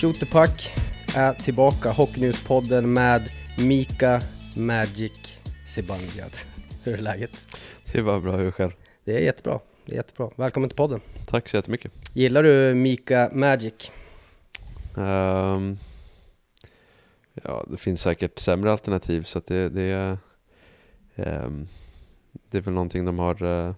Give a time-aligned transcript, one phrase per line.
[0.00, 0.72] Shooterpack
[1.14, 4.22] är tillbaka, Hockeynews-podden med Mika
[4.60, 6.36] Magic Zibanejad.
[6.84, 7.46] Hur är läget?
[7.92, 8.72] Det var bra, hur är själv?
[9.04, 10.30] Det är jättebra, det är jättebra.
[10.36, 11.00] Välkommen till podden.
[11.26, 11.92] Tack så jättemycket.
[12.12, 13.90] Gillar du Mika Magic?
[14.94, 15.78] Um,
[17.42, 20.18] ja, det finns säkert sämre alternativ så att det, det,
[21.14, 21.68] um,
[22.50, 23.74] det är väl någonting de har uh,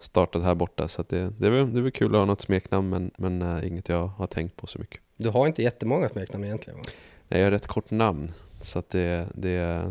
[0.00, 2.24] startat här borta så att det, det, är väl, det är väl kul att ha
[2.24, 5.00] något smeknamn men, men uh, inget jag har tänkt på så mycket.
[5.16, 6.84] Du har inte jättemånga smeknamn egentligen va?
[7.28, 9.84] Nej, jag har rätt kort namn så att det, det,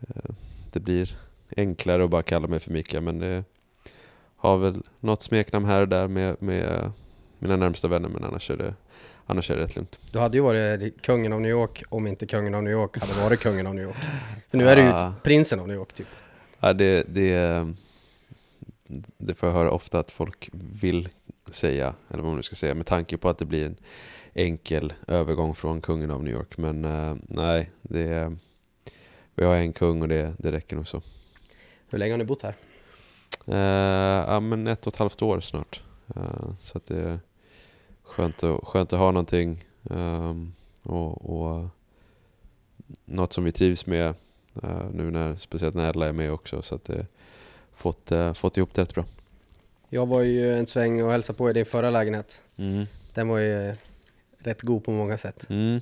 [0.00, 0.34] uh,
[0.72, 1.16] det blir
[1.56, 3.44] enklare att bara kalla mig för Mika men det
[4.36, 6.92] har väl något smeknamn här och där med, med
[7.38, 8.74] mina närmsta vänner men annars är det
[9.26, 9.98] Annars är det rätt lugnt.
[10.12, 13.22] Du hade ju varit kungen av New York om inte kungen av New York hade
[13.22, 13.96] varit kungen av New York.
[14.50, 16.06] För nu är du ju prinsen av New York typ.
[16.60, 17.66] Ja, det, det,
[19.18, 21.08] det får jag höra ofta att folk vill
[21.50, 23.76] säga, eller vad man nu ska säga, med tanke på att det blir en
[24.34, 26.58] enkel övergång från kungen av New York.
[26.58, 28.36] Men eh, nej, det,
[29.34, 31.02] vi har en kung och det, det räcker nog så.
[31.90, 32.54] Hur länge har ni bott här?
[33.46, 35.82] Eh, ja, men ett och ett halvt år snart.
[36.16, 37.18] Eh, så det är
[38.02, 41.68] skönt att, skönt att ha någonting ehm, och, och
[43.04, 44.14] något som vi trivs med
[44.62, 46.62] eh, nu när, speciellt när Ella är med också.
[46.62, 47.06] Så att det
[47.74, 49.04] fått, uh, fått ihop det rätt bra.
[49.88, 52.42] Jag var ju en sväng och hälsade på i din förra lägenhet.
[52.56, 52.86] Mm.
[53.14, 53.74] Den var ju
[54.46, 55.46] rätt god på många sätt.
[55.50, 55.80] Mm.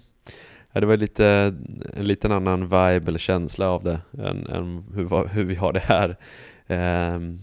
[0.72, 1.54] Ja, det var lite,
[1.94, 5.80] en liten annan vibe eller känsla av det än, än hur, hur vi har det
[5.80, 6.16] här.
[6.66, 7.42] Ehm,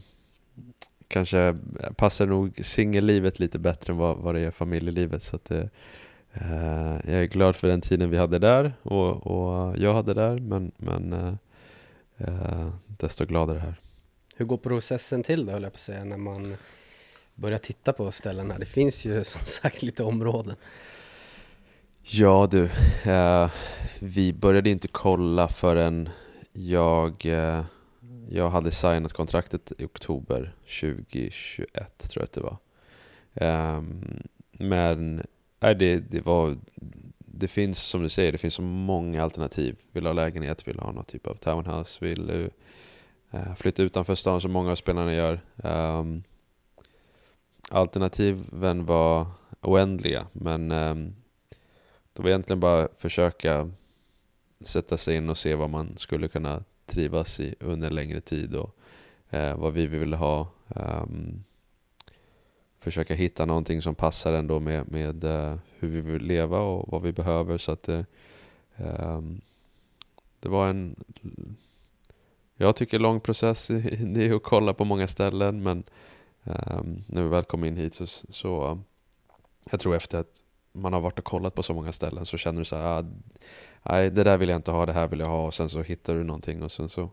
[1.08, 1.56] kanske
[1.96, 5.24] passar nog singellivet lite bättre än vad, vad det är familjelivet.
[5.24, 5.70] Så att det,
[6.34, 10.40] eh, jag är glad för den tiden vi hade där och, och jag hade där,
[10.40, 11.34] men, men eh,
[12.18, 13.76] eh, desto gladare här.
[14.36, 16.58] Hur går processen till då höll jag på att säga när man
[17.36, 18.60] börjar titta på ställen här?
[18.60, 20.56] Det finns ju som sagt lite områden.
[22.10, 22.70] Ja du,
[23.12, 23.52] eh,
[24.00, 26.10] vi började inte kolla förrän
[26.54, 27.64] jag, eh,
[28.30, 32.58] jag hade signat kontraktet i oktober 2021 tror jag att det var.
[33.34, 33.82] Eh,
[34.52, 35.26] men
[35.60, 36.58] nej, det, det var,
[37.18, 39.76] det finns som du säger, det finns så många alternativ.
[39.92, 42.50] Vill ha lägenhet, vill ha någon typ av townhouse, vill du
[43.32, 45.40] eh, flytta utanför stan som många av spelarna gör.
[45.64, 46.24] Ehm,
[47.70, 49.28] alternativen var
[49.62, 51.14] oändliga men ehm,
[52.18, 53.70] det var egentligen bara försöka
[54.60, 58.56] sätta sig in och se vad man skulle kunna trivas i under en längre tid
[58.56, 58.76] och
[59.30, 60.48] eh, vad vi ville ha.
[60.68, 61.44] Um,
[62.80, 67.02] försöka hitta någonting som passar ändå med, med uh, hur vi vill leva och vad
[67.02, 67.58] vi behöver.
[67.58, 68.04] Så att uh,
[68.78, 69.42] um,
[70.40, 70.96] det var en,
[72.56, 73.68] jag tycker lång process.
[74.00, 75.84] Det är att kolla på många ställen men
[76.44, 78.80] um, när vi väl kom in hit så, så
[79.72, 80.44] jag tror efter att
[80.82, 83.06] man har varit och kollat på så många ställen så känner du så här, ah,
[83.84, 85.82] nej det där vill jag inte ha, det här vill jag ha och sen så
[85.82, 87.10] hittar du någonting och sen så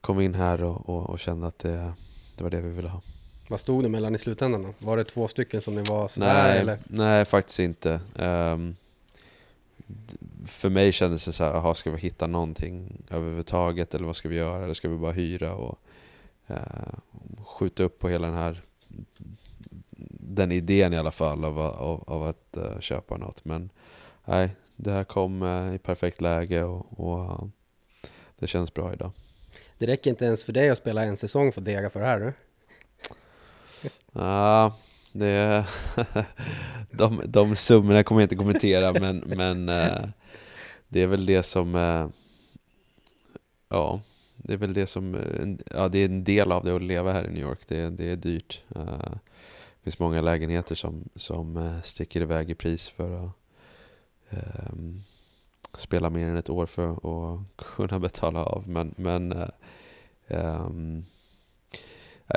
[0.00, 1.92] kom in här och, och, och kände att det,
[2.36, 3.00] det var det vi ville ha.
[3.48, 4.86] Vad stod det mellan i slutändan då?
[4.86, 6.78] Var det två stycken som ni var sådär Nej, eller?
[6.86, 8.00] nej faktiskt inte.
[9.86, 10.16] D-
[10.46, 14.28] för mig kändes det så här, aha, ska vi hitta någonting överhuvudtaget eller vad ska
[14.28, 14.64] vi göra?
[14.64, 15.78] Eller ska vi bara hyra och
[16.46, 16.56] eh,
[17.44, 18.62] skjuta upp på hela den här
[20.28, 23.44] den idén i alla fall av, av, av att eh, köpa något.
[23.44, 23.70] Men
[24.24, 27.44] nej, det här kom eh, i perfekt läge och, och eh,
[28.38, 29.10] det känns bra idag.
[29.78, 32.20] Det räcker inte ens för dig att spela en säsong för dega för det här
[32.20, 32.32] du.
[34.12, 34.76] Ja,
[35.12, 35.66] det,
[36.90, 39.66] de, de summorna kommer jag inte kommentera men, men
[40.88, 41.74] det är väl det som
[43.68, 44.00] Ja,
[44.36, 45.16] det är väl det som
[45.74, 48.10] Ja, det är en del av det att leva här i New York Det, det
[48.10, 48.62] är dyrt
[49.88, 53.30] finns många lägenheter som, som eh, sticker iväg i pris för att
[54.30, 55.02] ehm,
[55.76, 59.48] spela mer än ett år för att kunna betala av men, men eh,
[60.26, 61.04] ehm,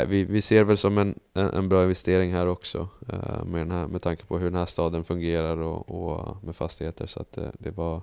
[0.07, 3.88] vi, vi ser väl som en, en, bra investering här också eh, med, den här,
[3.88, 7.07] med tanke på hur den här staden fungerar och, och med fastigheter.
[7.07, 8.01] Så att det, det var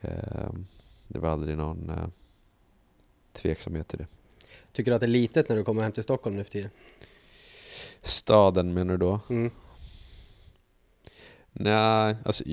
[0.00, 0.66] ehm,
[1.08, 2.12] det var aldrig någon
[3.32, 4.06] tveksamhet till det.
[4.72, 6.70] Tycker du att det är litet när du kommer hem till Stockholm nu för tiden?
[8.02, 9.20] Staden menar du då?
[9.28, 9.50] Mm.
[11.52, 12.44] Nej, alltså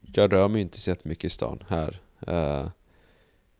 [0.00, 2.00] jag rör mig inte så mycket i stan här.
[2.26, 2.68] Eh,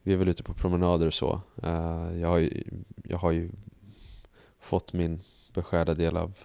[0.03, 1.41] vi är väl ute på promenader och så.
[1.65, 2.65] Uh, jag, har ju,
[3.05, 3.51] jag har ju
[4.61, 5.21] fått min
[5.55, 6.39] beskärda del av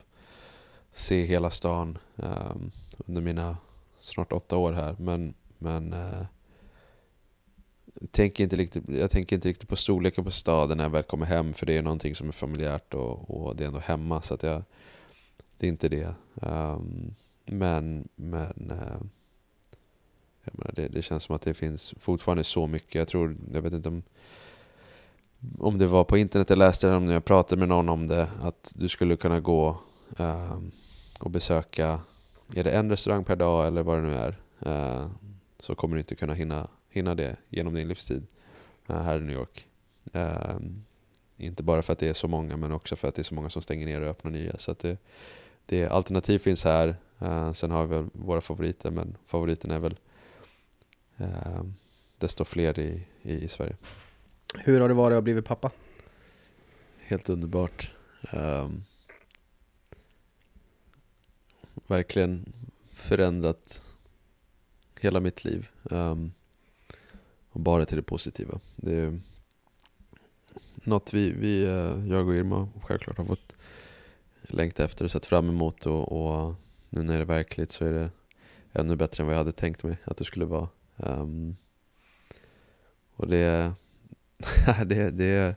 [0.92, 3.58] se hela stan um, under mina
[4.00, 4.96] snart åtta år här.
[5.00, 6.26] Men, men uh,
[8.12, 11.26] tänker inte riktigt, jag tänker inte riktigt på storleken på staden när jag väl kommer
[11.26, 11.54] hem.
[11.54, 14.22] För det är någonting som är familjärt och, och det är ändå hemma.
[14.22, 14.64] Så att jag,
[15.58, 16.14] det är inte det.
[16.36, 17.16] Um,
[17.46, 19.02] men men uh,
[20.44, 22.96] jag menar, det, det, känns som att det finns fortfarande så mycket.
[22.96, 24.04] Jag tror, jag vet inte om,
[25.60, 28.30] om det var på internet jag läste det, om jag pratade med någon om det,
[28.42, 29.78] att du skulle kunna gå
[30.18, 30.72] um,
[31.20, 32.00] och besöka,
[32.56, 34.36] är det en restaurang per dag eller vad det nu är,
[34.68, 35.10] uh,
[35.60, 38.28] så kommer du inte kunna hinna, hinna det genom din livstid
[38.90, 39.68] uh, här i New York.
[40.16, 40.60] Uh,
[41.38, 43.36] inte bara för att det är så många, men också för att det är så
[43.36, 44.58] många som stänger ner och öppnar nya.
[44.58, 44.98] Så det,
[45.66, 46.96] det alternativ finns här.
[47.54, 50.00] sen har vi våra favoriter, men favoriten är väl
[52.18, 53.76] desto fler i, i, i, Sverige.
[54.56, 55.72] Hur har det varit att bli pappa?
[56.98, 57.94] Helt underbart.
[58.34, 58.84] Um,
[61.88, 62.54] verkligen
[62.92, 63.84] förändrat
[65.00, 65.70] hela mitt liv.
[65.84, 66.32] Um,
[67.54, 68.60] och bara till det positiva.
[68.76, 69.20] Det är
[70.76, 73.56] något vi, vi eh, jag och Irma självklart har fått
[74.42, 76.56] längta efter och sett fram emot och, och,
[76.90, 78.10] nu när det är verkligt så är det
[78.74, 80.70] ännu bättre än vad jag hade tänkt mig att det skulle vara.
[80.96, 81.58] Um,
[83.16, 83.74] och det,
[84.86, 85.56] det, det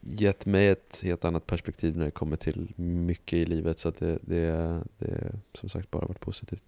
[0.00, 3.78] gett mig ett helt annat perspektiv när det kommer till mycket i livet.
[3.78, 6.62] Så att det, det, det som sagt bara varit positivt.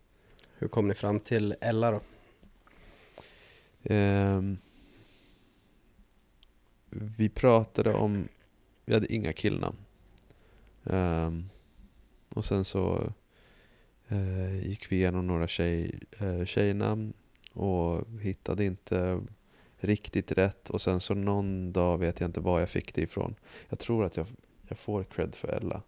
[0.59, 2.01] Hur kom ni fram till Ella då?
[3.91, 4.59] Um,
[6.89, 8.29] vi pratade om,
[8.85, 9.77] vi hade inga killnamn.
[10.83, 11.49] Um,
[12.29, 13.13] och sen så
[14.13, 17.13] uh, gick vi igenom några tjej, uh, tjejnamn
[17.53, 19.21] och hittade inte
[19.77, 20.71] riktigt rätt.
[20.71, 23.35] Och sen så någon dag vet jag inte var jag fick det ifrån.
[23.69, 24.27] Jag tror att jag,
[24.69, 25.83] jag får cred för Ella.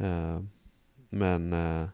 [0.00, 0.44] Uh,
[1.14, 1.88] men eh,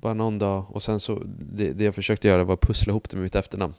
[0.00, 3.10] bara någon dag och sen så, det, det, jag försökte göra var att pussla ihop
[3.10, 3.74] det med mitt efternamn.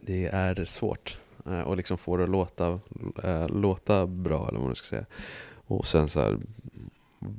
[0.00, 2.80] Det är svårt eh, uh, och liksom få det att låta,
[3.22, 5.06] eh, låta bra eller vad man ska säga.
[5.66, 6.38] Och sen så här,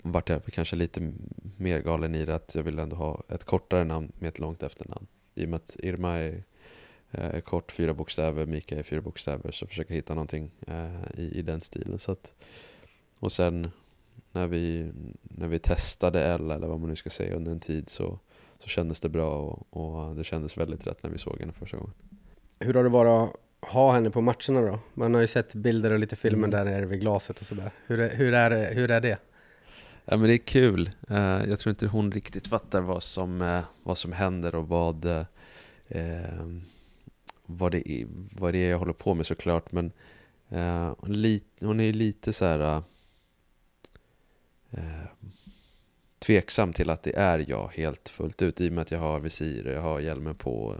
[0.03, 1.13] vart jag kanske lite
[1.57, 4.63] mer galen i det att jag ville ändå ha ett kortare namn med ett långt
[4.63, 5.07] efternamn.
[5.35, 6.43] I och med att Irma är
[7.11, 9.51] eh, kort, fyra bokstäver, Mika är fyra bokstäver.
[9.51, 11.99] Så försöka hitta någonting eh, i, i den stilen.
[11.99, 12.33] Så att,
[13.19, 13.71] och sen
[14.35, 14.91] när vi,
[15.21, 18.19] när vi testade Ella, eller vad man nu ska säga, under en tid så,
[18.59, 21.77] så kändes det bra och, och det kändes väldigt rätt när vi såg henne första
[21.77, 21.93] gången.
[22.59, 24.79] Hur har det varit att ha henne på matcherna då?
[24.93, 26.51] Man har ju sett bilder och lite filmer mm.
[26.51, 27.71] där nere vid glaset och sådär.
[27.87, 29.17] Hur, är, hur, är, hur är det?
[30.05, 30.89] Ja men det är kul.
[31.11, 35.05] Uh, jag tror inte hon riktigt fattar vad som, uh, vad som händer och vad,
[35.05, 35.23] uh,
[37.45, 39.71] vad, det är, vad det är jag håller på med såklart.
[39.71, 39.91] Men
[41.59, 42.83] hon är lite så här
[44.77, 45.29] Eh,
[46.19, 49.19] tveksam till att det är jag helt fullt ut i och med att jag har
[49.19, 50.75] visir och jag har hjälmen på.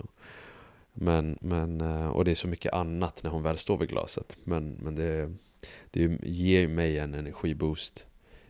[0.94, 4.38] Men, men, eh, och det är så mycket annat när hon väl står vid glaset.
[4.44, 5.34] Men, men det,
[5.92, 8.06] det ger ju mig en energiboost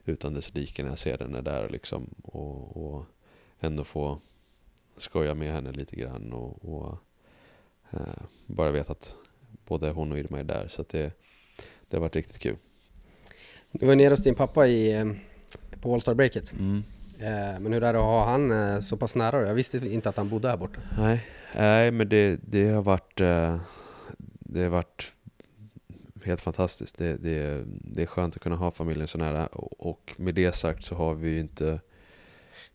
[0.06, 2.09] utan dess like när jag ser henne där liksom.
[2.24, 3.06] Och, och
[3.59, 4.19] ändå få
[4.97, 6.97] skoja med henne lite grann och, och
[7.92, 9.15] eh, bara veta att
[9.68, 10.68] både hon och Irma är där.
[10.68, 11.14] Så det,
[11.90, 12.57] det har varit riktigt kul.
[13.71, 15.06] Du var nere hos din pappa i, eh,
[15.85, 16.54] på All-Star-breaket.
[16.54, 16.83] Mm.
[17.19, 19.47] Eh, men hur är det att ha han eh, så pass nära?
[19.47, 20.80] Jag visste inte att han bodde här borta.
[20.97, 21.25] Nej,
[21.56, 23.18] nej men det, det har varit
[24.39, 25.11] det har varit
[26.23, 26.97] helt fantastiskt.
[26.97, 29.47] Det, det, det är skönt att kunna ha familjen så nära.
[29.47, 31.80] Och med det sagt så har vi ju inte,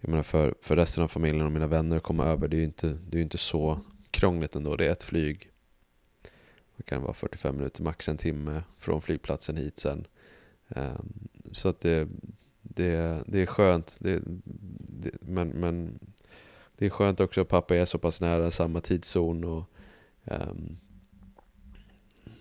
[0.00, 2.59] jag menar för, för resten av familjen och mina vänner att komma över, det är
[2.59, 4.76] ju inte, det är inte så krångligt ändå.
[4.76, 5.50] Det är ett flyg.
[6.76, 10.07] Det kan vara 45 minuter, max en timme från flygplatsen hit sen.
[10.69, 12.09] Um, så att det,
[12.81, 13.97] det, det är skönt.
[14.01, 15.99] Det, det, men, men
[16.77, 19.45] det är skönt också att pappa är så pass nära samma tidszon.
[19.45, 19.65] Och,
[20.25, 20.79] um,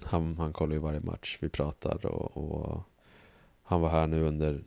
[0.03, 2.81] han, han kollar ju varje match, vi pratar och, och
[3.63, 4.63] han var här nu under,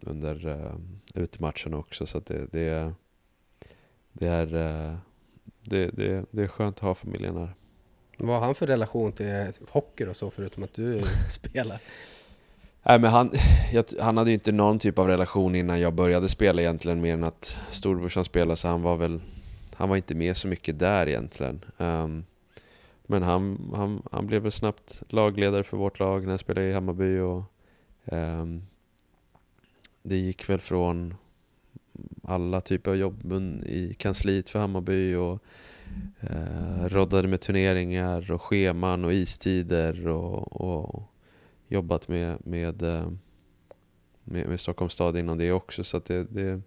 [0.00, 0.74] under uh,
[1.14, 2.94] utematchen också så det, det,
[4.12, 4.96] det, är, uh,
[5.60, 7.54] det, det, det är skönt att ha familjen här.
[8.16, 11.80] Vad har han för relation till hockey och så förutom att du spelar?
[12.82, 13.30] Nej men han,
[13.72, 17.14] jag, han hade ju inte någon typ av relation innan jag började spela egentligen mer
[17.14, 19.20] än att storebrorsan spelade så han var väl
[19.74, 22.24] Han var inte med så mycket där egentligen um,
[23.06, 26.72] men han, han, han blev väl snabbt lagledare för vårt lag när jag spelade i
[26.72, 27.18] Hammarby.
[27.18, 27.42] Och,
[28.04, 28.62] um,
[30.02, 31.14] det gick väl från
[32.22, 33.32] alla typer av jobb
[33.66, 35.42] i kansliet för Hammarby och
[36.22, 41.11] uh, roddade med turneringar och scheman och istider och, och
[41.72, 43.08] jobbat med, med, eh,
[44.24, 45.84] med, med Stockholms stad innan det också.
[45.84, 46.60] Så det, det,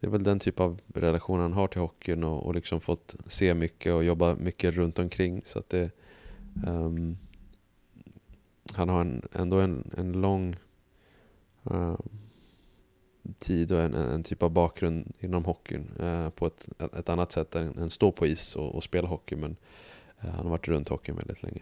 [0.00, 3.16] det är väl den typ av relation han har till hockeyn och, och liksom fått
[3.26, 5.42] se mycket och jobba mycket runt omkring.
[5.44, 5.90] Så att det,
[6.66, 7.16] um,
[8.72, 10.56] han har en, ändå en, en lång
[11.70, 11.96] uh,
[13.38, 17.54] tid och en, en, typ av bakgrund inom hockeyn uh, på ett, ett annat sätt
[17.54, 19.36] än, än stå på is och, och spela hockey.
[19.36, 19.56] Men
[20.24, 21.60] uh, han har varit runt hockeyn väldigt länge.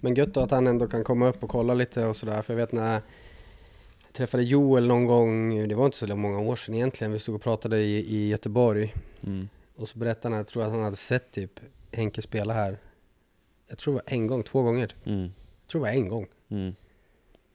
[0.00, 2.42] Men gött då att han ändå kan komma upp och kolla lite och sådär.
[2.42, 3.02] För jag vet när jag
[4.12, 7.42] träffade Joel någon gång, det var inte så många år sedan egentligen, vi stod och
[7.42, 8.94] pratade i, i Göteborg.
[9.26, 9.48] Mm.
[9.76, 11.60] Och så berättade han, jag tror att han hade sett typ
[11.92, 12.78] Henke spela här.
[13.68, 14.94] Jag tror det var en gång, två gånger.
[15.04, 15.22] Mm.
[15.22, 16.26] Jag tror det var en gång.
[16.48, 16.74] Mm.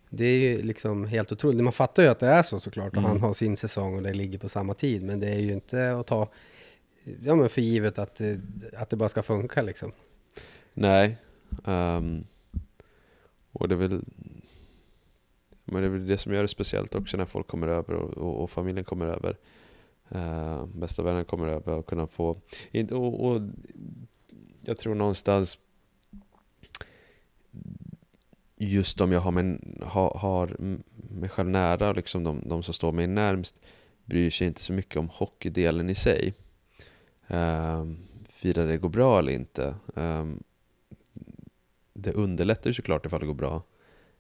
[0.10, 1.64] Det är ju liksom helt otroligt.
[1.64, 3.12] Man fattar ju att det är så såklart och mm.
[3.12, 5.04] han har sin säsong och det ligger på samma tid.
[5.04, 6.30] Men det är ju inte att ta
[7.24, 8.22] ja, men för givet att,
[8.74, 9.92] att det bara ska funka liksom.
[10.74, 11.18] Nej,
[11.64, 12.28] Um,
[13.52, 14.02] och det är, väl,
[15.66, 18.18] men det är väl det som gör det speciellt också när folk kommer över och,
[18.18, 19.38] och, och familjen kommer över.
[20.16, 22.38] Uh, bästa vännen kommer över och kunna få...
[22.92, 23.42] Och, och
[24.62, 25.58] jag tror någonstans
[28.58, 30.56] just de jag har, med, har, har
[31.10, 33.56] mig själv nära, liksom de, de som står mig närmst,
[34.06, 36.34] bryr sig inte så mycket om hockeydelen i sig.
[37.28, 37.98] Ehm, um,
[38.46, 39.76] Huruvida det går bra eller inte.
[39.94, 40.44] Um,
[41.96, 43.64] det underlättar ju såklart ifall det går bra.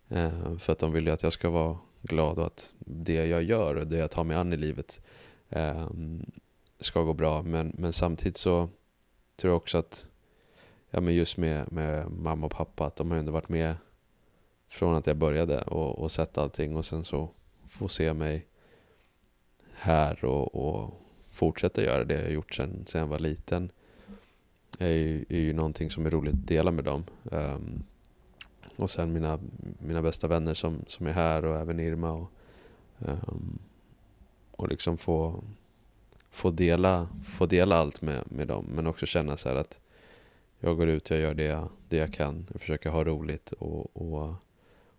[0.07, 3.43] Eh, för att de vill ju att jag ska vara glad och att det jag
[3.43, 5.01] gör och det jag tar mig an i livet
[5.49, 5.89] eh,
[6.79, 7.41] ska gå bra.
[7.41, 8.69] Men, men samtidigt så
[9.35, 10.07] tror jag också att
[10.89, 13.75] ja, men just med, med mamma och pappa, att de har ändå varit med
[14.67, 17.29] från att jag började och, och sett allting och sen så
[17.69, 18.47] få se mig
[19.73, 21.01] här och, och
[21.31, 23.71] fortsätta göra det jag gjort sen, sen jag var liten
[24.79, 27.03] är ju, är ju någonting som är roligt att dela med dem.
[27.23, 27.83] Um,
[28.75, 29.39] och sen mina,
[29.79, 32.11] mina bästa vänner som, som är här och även Irma.
[32.11, 32.31] Och,
[32.99, 33.59] um,
[34.51, 35.43] och liksom få,
[36.29, 38.65] få, dela, få dela allt med, med dem.
[38.75, 39.79] Men också känna så att
[40.59, 42.47] jag går ut, jag gör det jag, det jag kan.
[42.51, 44.35] Jag försöker ha roligt och, och,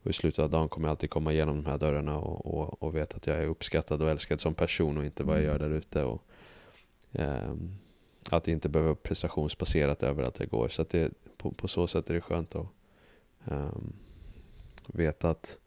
[0.03, 2.83] och i slutet av dagen kommer jag alltid komma igenom de här dörrarna och, och,
[2.83, 5.59] och veta att jag är uppskattad och älskad som person och inte vad jag gör
[5.59, 6.05] där ute.
[6.05, 6.23] Och,
[7.13, 7.79] um,
[8.31, 10.69] att det inte behöver vara prestationsbaserat över att det går.
[10.69, 12.67] Så att det, på, på så sätt är det skönt att
[13.45, 13.93] um,
[14.87, 15.59] veta att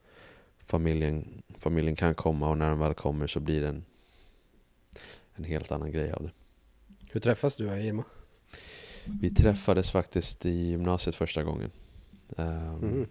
[0.65, 3.85] familjen, familjen kan komma och när den väl kommer så blir det en,
[5.35, 6.31] en helt annan grej av det.
[7.09, 8.03] Hur träffas du och Irma?
[9.05, 11.71] Vi träffades faktiskt i gymnasiet första gången.
[12.27, 13.07] Um, mm.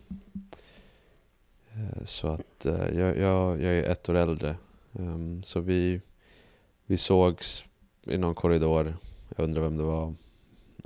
[2.05, 4.57] Så att uh, jag, jag, jag, är ett år äldre.
[4.93, 6.01] Um, så vi,
[6.87, 7.65] vi sågs
[8.03, 8.97] i någon korridor
[9.39, 10.15] jag undrar vem det var.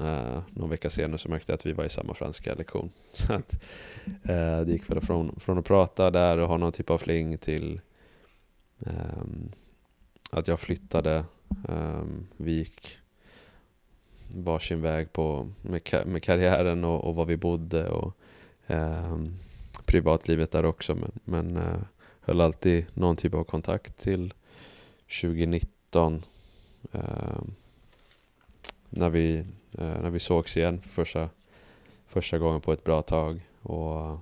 [0.00, 2.90] Uh, någon vecka senare så märkte jag att vi var i samma franska lektion.
[3.12, 3.54] Så att,
[4.06, 7.38] uh, det gick väl från, från att prata där och ha någon typ av fling
[7.38, 7.80] till
[8.78, 9.52] um,
[10.30, 11.24] att jag flyttade.
[11.68, 12.98] Um, vi gick
[14.34, 18.16] varsin väg på, med, med karriären och, och var vi bodde och
[18.66, 19.38] um,
[19.84, 20.94] privatlivet där också.
[20.94, 21.82] Men, men uh,
[22.20, 24.34] höll alltid någon typ av kontakt till
[25.20, 26.22] 2019.
[26.92, 27.54] Um,
[28.94, 29.38] när vi,
[29.78, 31.28] eh, när vi sågs igen för första,
[32.06, 33.40] första gången på ett bra tag.
[33.62, 34.18] Och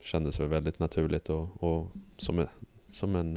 [0.00, 2.46] kändes väl väldigt naturligt och, och som,
[2.88, 3.36] som, en,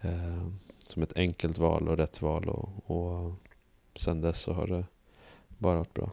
[0.00, 0.48] eh,
[0.86, 2.48] som ett enkelt val och rätt val.
[2.48, 3.32] Och, och
[3.96, 4.84] sen dess så har det
[5.48, 6.10] bara varit bra.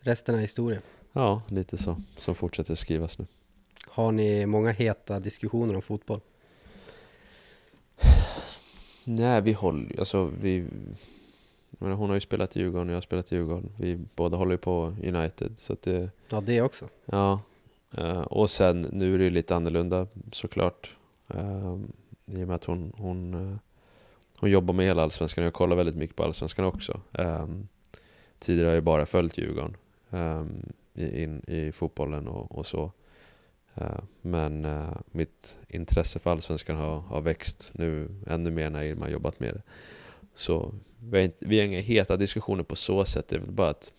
[0.00, 0.80] Resten är historia.
[1.12, 1.96] Ja, lite så.
[2.16, 3.26] Som fortsätter skrivas nu.
[3.86, 6.20] Har ni många heta diskussioner om fotboll?
[9.04, 10.64] Nej, vi håller alltså vi
[11.78, 13.72] men hon har ju spelat i Djurgården och jag har spelat i Djurgården.
[13.76, 15.52] Vi båda håller ju på United.
[15.56, 16.88] Så att det, ja, det också.
[17.04, 17.40] Ja.
[17.98, 20.96] Uh, och sen, nu är det ju lite annorlunda såklart.
[21.34, 21.78] Uh,
[22.26, 23.56] I och med att hon, hon, uh,
[24.36, 25.44] hon jobbar med hela Allsvenskan.
[25.44, 27.00] Jag kollar väldigt mycket på Allsvenskan också.
[27.12, 27.68] Um,
[28.38, 29.76] tidigare har jag bara följt Djurgården
[30.10, 32.92] um, i, in, i fotbollen och, och så.
[33.80, 39.08] Uh, men uh, mitt intresse för Allsvenskan har, har växt nu ännu mer när Irma
[39.08, 39.62] jobbat med det.
[40.36, 43.28] Så vi har, inte, vi har inga heta diskussioner på så sätt.
[43.28, 43.92] Det är väl bara att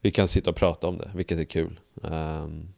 [0.00, 1.80] vi kan sitta och prata om det, vilket är kul.
[1.94, 2.68] Um,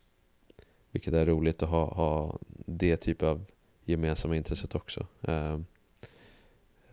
[0.90, 3.44] vilket är roligt att ha, ha det typ av
[3.84, 5.06] gemensamma intresset också.
[5.20, 5.66] Um,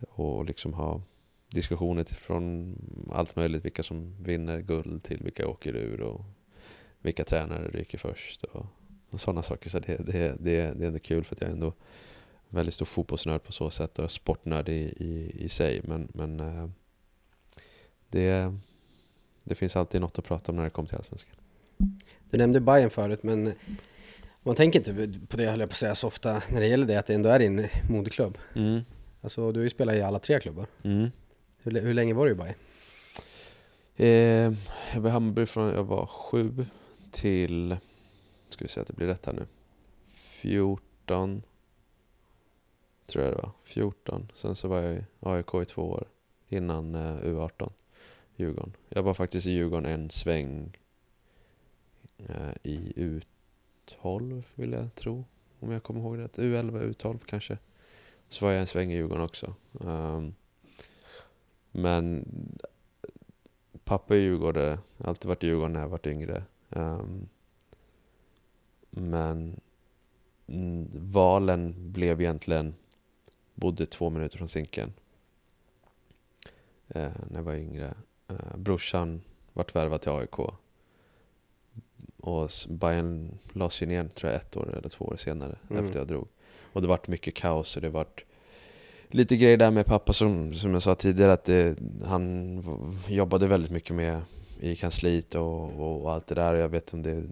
[0.08, 1.02] och liksom ha
[1.48, 2.74] diskussioner från
[3.12, 3.64] allt möjligt.
[3.64, 6.24] Vilka som vinner guld till vilka åker ur och
[7.00, 8.44] vilka tränare ryker först.
[8.44, 8.66] Och,
[9.10, 9.70] och sådana saker.
[9.70, 11.72] Så det, det, det, det är ändå kul för att jag ändå
[12.48, 15.80] väldigt stor fotbollsnörd på så sätt och sportnörd i, i, i sig.
[15.84, 16.68] Men, men äh,
[18.08, 18.54] det,
[19.44, 21.34] det finns alltid något att prata om när det kommer till Allsvenskan.
[22.30, 23.52] Du nämnde Bayern förut, men
[24.42, 26.86] man tänker inte på det, höll jag på att säga, så ofta när det gäller
[26.86, 28.38] det, att det ändå är din moderklubb.
[28.54, 28.80] Mm.
[29.20, 30.66] Alltså, du har ju spelat i alla tre klubbar.
[30.82, 31.10] Mm.
[31.62, 32.54] Hur, hur länge var du i Bayern?
[33.96, 34.58] Eh,
[34.94, 36.66] jag var i Hammarby från jag var sju
[37.10, 37.76] till,
[38.48, 39.46] ska vi säga att det blir rätt här nu,
[40.14, 41.42] 14
[43.08, 44.32] tror jag det var, 14.
[44.34, 46.08] Sen så var jag i AIK i två år
[46.48, 47.70] innan eh, U18,
[48.36, 48.72] Djurgården.
[48.88, 50.76] Jag var faktiskt i Djurgården en sväng
[52.18, 55.24] eh, i U12 vill jag tro,
[55.60, 56.38] om jag kommer ihåg rätt.
[56.38, 57.58] U11, U12 kanske.
[58.28, 59.54] Så var jag en sväng i Djurgården också.
[59.72, 60.34] Um,
[61.70, 62.24] men
[63.84, 66.44] pappa är djurgårdare, alltid varit i Djurgården när jag varit yngre.
[66.70, 67.28] Um,
[68.90, 69.60] men
[70.92, 72.74] valen blev egentligen,
[73.58, 74.92] bodde två minuter från Zinken
[76.96, 77.94] uh, när jag var yngre.
[78.30, 79.20] Uh, brorsan
[79.52, 80.38] vart värvad till AIK.
[82.20, 85.84] Och Bayern lades ju ner tror jag ett år eller två år senare mm.
[85.84, 86.28] efter jag drog.
[86.72, 88.24] Och det vart mycket kaos och det vart
[89.08, 92.62] lite grejer där med pappa som, som jag sa tidigare att det, han
[93.08, 94.22] jobbade väldigt mycket med
[94.60, 96.54] i kansliet och, och allt det där.
[96.54, 97.22] Jag vet om det,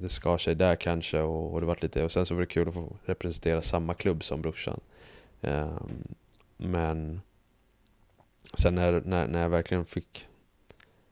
[0.00, 2.46] det skar sig där kanske och, och det vart lite, och sen så var det
[2.46, 4.80] kul att få representera samma klubb som brorsan.
[5.40, 6.14] Ehm,
[6.56, 7.20] men
[8.54, 10.28] sen när, när, när jag verkligen fick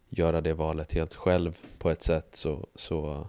[0.09, 3.27] göra det valet helt själv på ett sätt så, så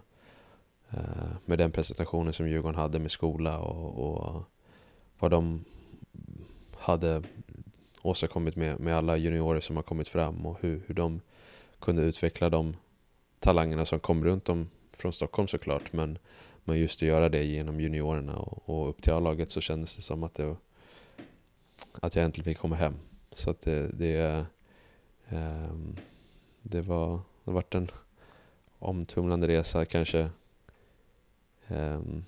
[0.90, 4.42] eh, med den presentationen som Djurgården hade med skola och, och
[5.18, 5.64] vad de
[6.76, 7.22] hade
[8.02, 11.20] åstadkommit med, med alla juniorer som har kommit fram och hur, hur de
[11.80, 12.76] kunde utveckla de
[13.40, 15.92] talangerna som kom runt om från Stockholm såklart.
[15.92, 16.18] Men,
[16.64, 20.02] men just att göra det genom juniorerna och, och upp till A-laget så kändes det
[20.02, 20.56] som att, det,
[22.00, 22.94] att jag äntligen fick komma hem.
[23.30, 24.46] Så att det, det,
[25.28, 25.96] ehm,
[26.62, 27.90] det var det har varit en
[28.78, 30.30] omtumlande resa kanske.
[31.68, 32.24] Ehm,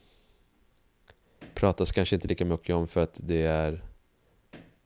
[1.54, 3.82] pratas kanske inte lika mycket om för att det är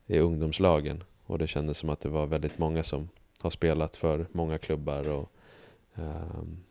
[0.07, 1.05] i ungdomslagen.
[1.27, 5.09] Och det kändes som att det var väldigt många som har spelat för många klubbar.
[5.09, 5.31] Och,
[5.95, 6.65] um,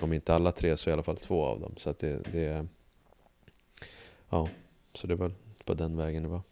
[0.00, 1.74] om inte alla tre så i alla fall två av dem.
[1.76, 2.66] Så att det, det
[4.28, 4.48] ja,
[4.94, 5.32] så det var
[5.64, 6.42] på den vägen det var.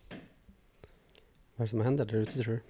[1.57, 2.61] Vad är det som händer där ute tror du?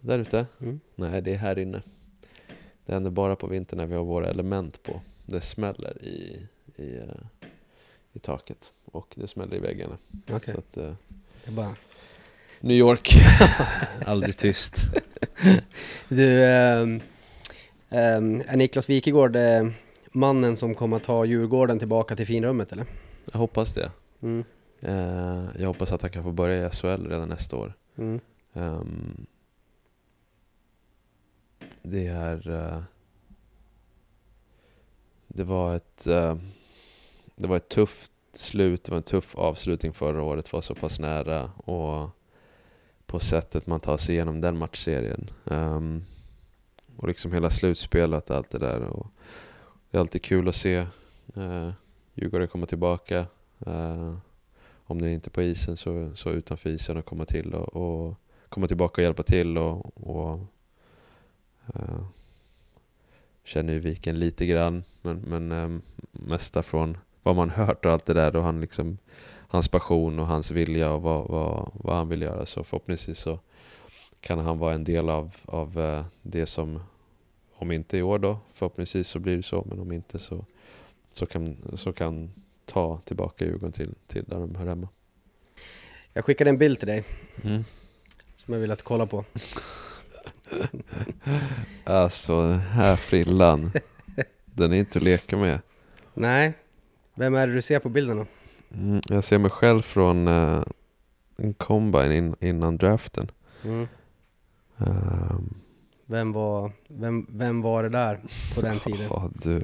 [0.00, 0.46] Där ute?
[0.60, 0.80] Mm.
[0.94, 1.82] Nej, det är här inne.
[2.86, 5.00] Det händer bara på vintern när vi har våra element på.
[5.26, 6.46] Det smäller i,
[6.76, 7.04] i, uh,
[8.12, 9.98] i taket och det smäller i väggarna.
[10.26, 10.54] Okay.
[10.54, 10.72] Så att,
[11.44, 11.76] det bara...
[12.60, 13.10] New York,
[14.06, 14.82] aldrig tyst.
[16.08, 19.70] du, äh, äh, är Niklas Wikegård äh,
[20.12, 22.86] mannen som kommer att ta Djurgården tillbaka till finrummet eller?
[23.32, 23.90] Jag hoppas det.
[24.22, 24.44] Mm.
[24.80, 27.72] Eh, jag hoppas att han kan få börja i SHL redan nästa år.
[27.96, 28.20] Mm.
[28.52, 29.26] Um,
[31.82, 32.50] det är...
[32.50, 32.82] Uh,
[35.28, 36.06] det var ett...
[36.08, 36.36] Uh,
[37.36, 40.98] det var ett tufft slut, det var en tuff avslutning förra året, var så pass
[40.98, 42.10] nära och
[43.06, 45.30] på sättet man tar sig igenom den matchserien.
[45.44, 46.04] Um,
[46.96, 48.80] och liksom hela slutspelet och allt det där.
[48.80, 49.06] Och
[49.90, 50.86] det är alltid kul att se
[51.36, 51.70] uh,
[52.14, 53.26] Djurgården komma tillbaka.
[53.66, 54.16] Uh,
[54.88, 58.14] om det inte är på isen så, så utanför isen och komma till och, och
[58.48, 60.38] komma tillbaka och hjälpa till och, och
[61.76, 62.04] uh,
[63.44, 68.06] känner ju Viken lite grann men, men um, mesta från vad man hört och allt
[68.06, 68.98] det där och han liksom
[69.48, 72.46] hans passion och hans vilja och vad, vad, vad han vill göra.
[72.46, 73.38] Så förhoppningsvis så
[74.20, 76.80] kan han vara en del av, av eh, det som,
[77.54, 80.44] om inte i år då, förhoppningsvis så blir det så, men om inte så,
[81.10, 82.30] så, kan, så kan
[82.68, 84.88] ta tillbaka Djurgården till, till där de hör hemma.
[86.12, 87.04] Jag skickade en bild till dig
[87.42, 87.64] mm.
[88.36, 89.24] som jag vill att du kollar på.
[91.84, 93.70] alltså den här frillan,
[94.44, 95.60] den är inte att leka med.
[96.14, 96.52] Nej,
[97.14, 98.26] vem är det du ser på bilden då?
[98.74, 100.64] Mm, jag ser mig själv från uh,
[101.36, 103.30] en combine in, innan draften.
[103.64, 103.88] Mm.
[104.76, 105.54] Um,
[106.06, 108.20] vem, var, vem, vem var det där
[108.54, 109.06] på den tiden?
[109.10, 109.62] Ja, du.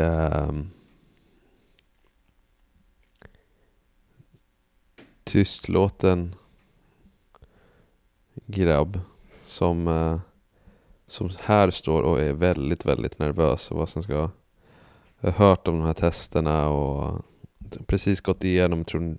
[0.00, 0.70] Um,
[5.30, 6.34] tystlåten
[8.46, 9.00] grabb
[9.46, 10.20] som, eh,
[11.06, 14.30] som här står och är väldigt, väldigt nervös och vad som ska
[15.20, 17.24] jag har hört om de här testerna och
[17.86, 19.18] precis gått igenom tror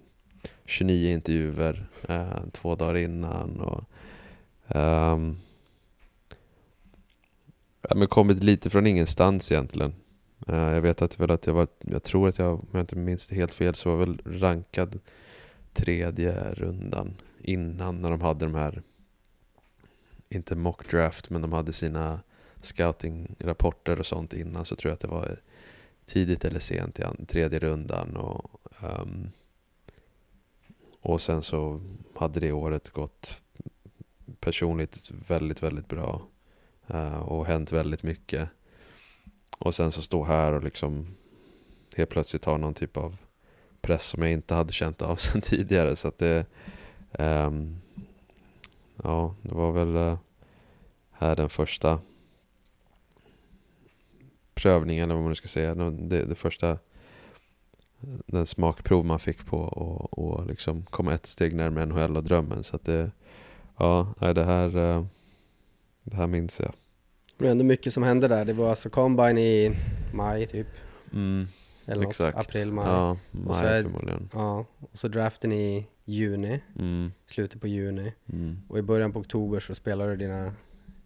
[0.66, 3.62] 29 intervjuer eh, två dagar innan.
[3.62, 3.84] Och,
[4.68, 5.38] um,
[7.82, 9.94] ja, men kommit lite från ingenstans egentligen.
[10.50, 12.96] Uh, jag vet att, väl att jag var, jag tror att jag, om jag inte
[12.96, 15.00] minns det helt fel, så var väl rankad
[15.74, 18.82] tredje rundan innan när de hade de här
[20.30, 22.20] inte mock draft, men de hade sina
[22.62, 25.40] scouting-rapporter och sånt innan så tror jag att det var
[26.06, 28.16] tidigt eller sent i tredje rundan.
[28.16, 29.32] Och, um,
[31.02, 31.82] och sen så
[32.16, 33.42] hade det året gått
[34.40, 36.28] personligt väldigt, väldigt bra.
[36.94, 38.50] Uh, och hänt väldigt mycket.
[39.58, 41.16] Och sen så stå här och liksom
[41.98, 43.18] helt plötsligt ha någon typ av
[43.82, 45.96] press som jag inte hade känt av sen tidigare.
[45.96, 46.46] Så att det,
[47.12, 47.82] um,
[49.04, 50.18] ja, det var väl uh,
[51.12, 52.00] här den första
[54.54, 55.76] prövningen eller vad man nu ska säga.
[55.76, 56.78] Det, det första
[58.26, 62.64] den smakprov man fick på och, och liksom komma ett steg närmare NHL och drömmen.
[62.64, 63.12] Så att det,
[63.78, 65.06] ja, det här, uh,
[66.04, 66.74] det här minns jag.
[67.38, 68.46] Det var ändå mycket som hände där.
[68.46, 69.76] Det var alltså combine i
[70.14, 70.68] maj typ.
[71.14, 71.48] Mm,
[71.86, 72.38] Eller exakt.
[72.38, 72.88] Något, april, maj.
[72.88, 74.30] Ja, maj och så är, förmodligen.
[74.34, 78.14] Ja, och så draften i juni, Mm, slutet på juni.
[78.34, 80.54] mm, Och i början på oktober så spelar du dina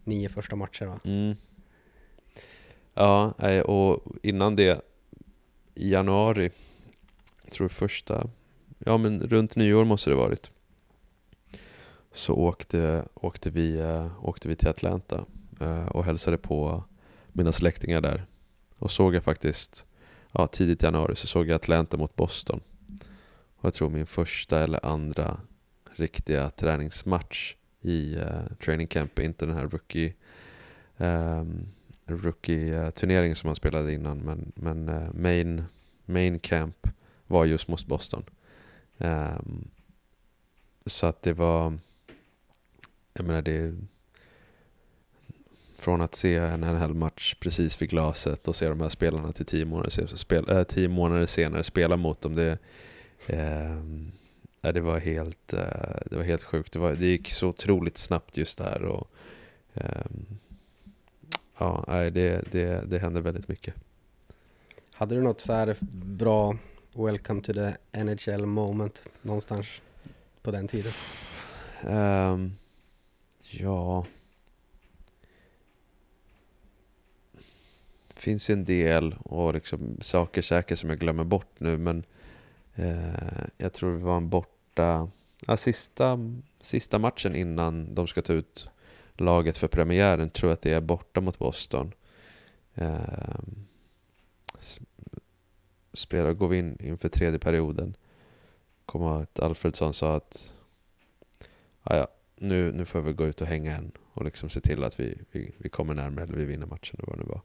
[0.04, 1.00] nio första matcher va?
[1.04, 1.36] mm.
[2.94, 4.80] Ja, nej, och innan det,
[5.74, 6.50] i januari,
[7.44, 8.28] jag tror första,
[8.78, 10.50] ja men runt nyår måste det varit,
[12.12, 15.24] så åkte, åkte, vi, äh, åkte vi till Atlanta
[15.60, 16.84] äh, och hälsade på
[17.32, 18.26] mina släktingar där.
[18.78, 19.85] Och såg jag faktiskt,
[20.38, 22.60] ja tidigt i januari så såg jag Atlanta mot Boston.
[23.56, 25.40] Och jag tror min första eller andra
[25.94, 30.14] riktiga träningsmatch i uh, training camp, inte den här rookie
[30.96, 31.66] um,
[32.06, 35.64] rookie-turneringen som han spelade innan men, men uh, main,
[36.04, 36.86] main camp
[37.26, 38.24] var just mot Boston.
[38.98, 39.68] Um,
[40.86, 41.78] så att det var,
[43.12, 43.74] jag menar det
[45.86, 49.64] från att se en NHL-match precis vid glaset och se de här spelarna till tio
[49.64, 52.34] månader, senare, spel, äh, tio månader senare spela mot dem.
[52.34, 52.58] Det,
[53.26, 55.60] eh, det, var helt, eh,
[56.10, 56.72] det var helt sjukt.
[56.72, 58.82] Det, var, det gick så otroligt snabbt just där.
[58.82, 59.08] Och,
[59.74, 60.06] eh,
[61.58, 63.74] ja, det, det, det hände väldigt mycket.
[64.92, 66.56] Hade du något så här bra
[66.92, 69.66] Welcome to the NHL moment någonstans
[70.42, 70.92] på den tiden?
[71.82, 72.56] Um,
[73.50, 74.06] ja...
[78.16, 82.04] finns ju en del och liksom saker säkert som jag glömmer bort nu men
[82.74, 85.10] eh, jag tror det var en borta...
[85.46, 86.18] Ja, sista,
[86.60, 88.68] sista matchen innan de ska ta ut
[89.14, 91.92] laget för premiären tror jag att det är borta mot Boston.
[92.74, 93.38] Eh,
[95.92, 97.96] spelar, går vi in inför tredje perioden.
[98.86, 100.52] Kommer att Alfredsson sa att
[101.82, 105.00] ja, nu, nu får vi gå ut och hänga en och liksom se till att
[105.00, 106.96] vi, vi, vi kommer närmare eller vi vinner matchen.
[106.98, 107.40] eller vad det var.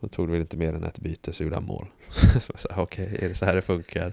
[0.00, 1.86] Då tog det väl inte mer än ett byte så gjorde han mål.
[2.76, 4.12] Okej, okay, är det så här det funkar?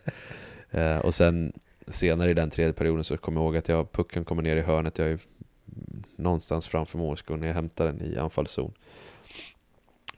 [0.72, 1.54] eh, och sen
[1.88, 4.62] senare i den tredje perioden så kommer jag ihåg att jag, pucken kommer ner i
[4.62, 4.98] hörnet.
[4.98, 5.20] Jag är
[6.16, 8.74] någonstans framför målskon när jag hämtar den i anfallszon.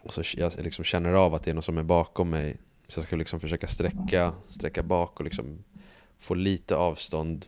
[0.01, 2.57] Och så jag liksom känner av att det är någon som är bakom mig.
[2.87, 5.63] Så jag ska liksom försöka sträcka, sträcka bak och liksom
[6.19, 7.45] få lite avstånd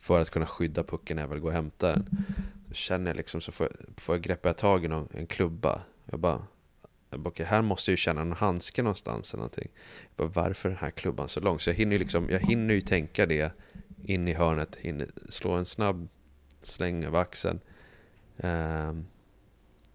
[0.00, 2.24] för att kunna skydda pucken när jag väl går och hämtar den.
[2.68, 5.80] Så känner jag liksom, så får jag, får jag greppa tag i någon, en klubba.
[6.04, 6.42] Jag bara,
[7.14, 9.68] jag okay, här måste jag ju känna en handske någonstans eller någonting.
[10.16, 11.60] Jag bara, varför är den här klubban så lång?
[11.60, 13.52] Så jag hinner ju liksom, jag hinner ju tänka det
[14.04, 16.08] in i hörnet, hinner slå en snabb
[16.62, 17.60] släng över axeln.
[18.36, 19.06] Um,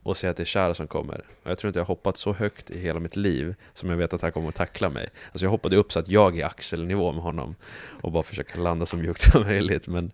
[0.03, 1.25] och se att det är Chara som kommer.
[1.43, 3.97] Och jag tror inte jag har hoppat så högt i hela mitt liv som jag
[3.97, 5.09] vet att han kommer att tackla mig.
[5.31, 7.55] Alltså jag hoppade upp så att jag är axelnivå med honom
[8.01, 9.87] och bara försöka landa så mjukt som möjligt.
[9.87, 10.11] Men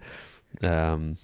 [0.61, 1.17] um,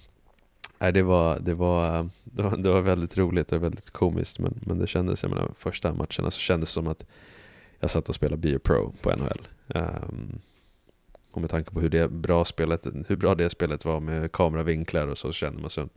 [0.82, 4.38] nej, det, var, det, var, det, var, det var väldigt roligt och väldigt komiskt.
[4.38, 7.06] Men, men det kändes, jag menar, första matcherna så kändes det som att
[7.80, 9.48] jag satt och spelade Be Pro på NHL.
[9.68, 10.38] Um, ehm,
[11.30, 15.06] och med tanke på hur, det bra spelet, hur bra det spelet var med kameravinklar
[15.06, 15.88] och så kände man sig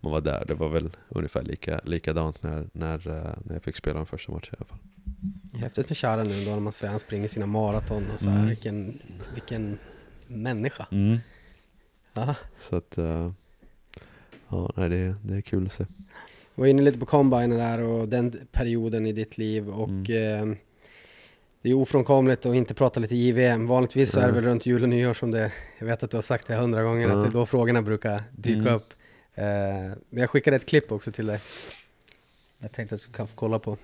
[0.00, 0.44] man var där.
[0.46, 4.32] Det var väl ungefär lika, likadant när, när, eh, när jag fick spela den första
[4.32, 5.60] matchen i alla fall.
[5.60, 8.36] Häftigt med Chara nu då när man ser han springer sina maraton och så här.
[8.36, 8.48] Mm.
[8.48, 9.02] Vilken,
[9.34, 9.78] vilken
[10.26, 10.86] människa.
[10.90, 11.18] Mm.
[12.56, 13.30] Så att, uh,
[14.54, 15.86] ja, nej, det, det är kul att se.
[16.54, 20.50] Vi var inne lite på combine där och den perioden i ditt liv och mm.
[20.50, 20.56] eh,
[21.62, 23.66] det är ofrånkomligt att inte prata lite JVM.
[23.66, 26.16] Vanligtvis så är det väl runt jul och nyår som det, jag vet att du
[26.16, 27.16] har sagt det hundra gånger, mm.
[27.16, 28.74] att det är då frågorna brukar dyka mm.
[28.74, 28.92] upp.
[29.38, 29.44] Uh,
[30.10, 31.40] men jag skickade ett klipp också till dig.
[32.58, 33.76] Jag tänkte att du kan få kolla på.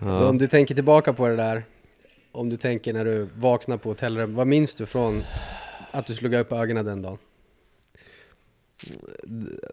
[0.00, 1.64] Så om du tänker tillbaka på det där,
[2.32, 5.22] om du tänker när du vaknar på hotellrummet, vad minns du från
[5.90, 7.18] att du slog upp ögonen den dagen?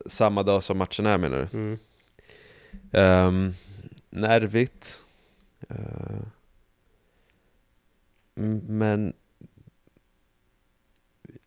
[0.06, 1.58] Samma dag som matchen är menar du?
[1.58, 1.79] Mm.
[2.91, 3.53] Ehm,
[4.10, 5.01] nervigt.
[8.36, 9.13] M- men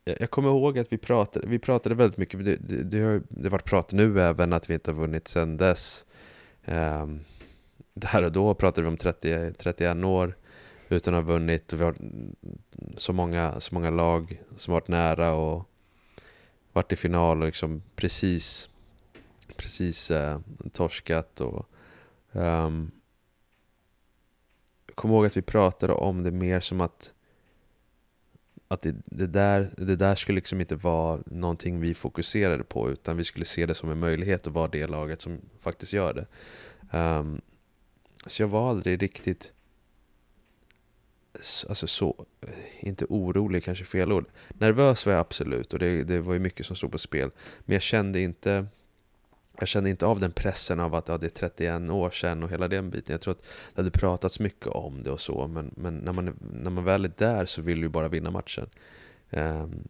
[0.07, 3.49] jag kommer ihåg att vi pratade, vi pratade väldigt mycket, det, det, det har det
[3.49, 6.07] varit prat nu även att vi inte har vunnit sedan dess.
[6.65, 7.21] Um,
[7.95, 10.37] där och då pratade vi om 30, 31 år
[10.89, 11.97] utan att ha vunnit och vi har
[12.97, 15.69] så många, så många lag som varit nära och
[16.73, 18.69] varit i final och liksom precis
[19.57, 20.41] precis eh,
[20.73, 21.69] torskat och
[22.33, 22.91] um,
[24.87, 27.13] jag kommer ihåg att vi pratade om det mer som att
[28.69, 33.17] att det, det, där, det där skulle liksom inte vara någonting vi fokuserade på utan
[33.17, 36.27] vi skulle se det som en möjlighet att vara det laget som faktiskt gör det.
[36.99, 37.41] Um,
[38.27, 39.53] så jag var aldrig riktigt
[41.69, 42.27] Alltså så,
[42.81, 44.25] inte orolig kanske fel ord.
[44.49, 47.31] Nervös var jag absolut och det, det var ju mycket som stod på spel.
[47.61, 48.67] Men jag kände inte
[49.59, 52.51] jag kände inte av den pressen av att ja, det är 31 år sedan och
[52.51, 53.15] hela den biten.
[53.15, 53.43] Jag tror att
[53.75, 57.05] det hade pratats mycket om det och så, men, men när, man, när man väl
[57.05, 58.71] är där så vill du ju bara vinna matchen.
[59.31, 59.89] Um,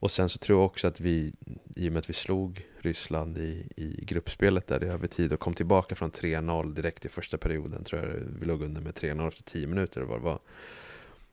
[0.00, 1.32] och sen så tror jag också att vi,
[1.76, 5.54] i och med att vi slog Ryssland i, i gruppspelet där i övertid och kom
[5.54, 8.08] tillbaka från 3-0 direkt i första perioden, tror jag
[8.40, 10.38] vi låg under med 3-0 efter 10 minuter eller vad det var.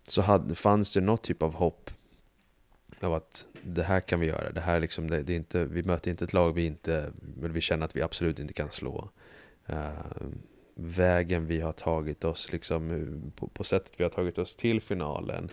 [0.07, 1.91] Så hade, fanns det något typ av hopp
[2.99, 4.51] av att det här kan vi göra.
[4.51, 7.53] Det här liksom, det, det är inte, vi möter inte ett lag vi inte, men
[7.53, 9.09] vi känner att vi absolut inte kan slå.
[9.69, 10.27] Uh,
[10.75, 15.49] vägen vi har tagit oss, liksom, på, på sättet vi har tagit oss till finalen.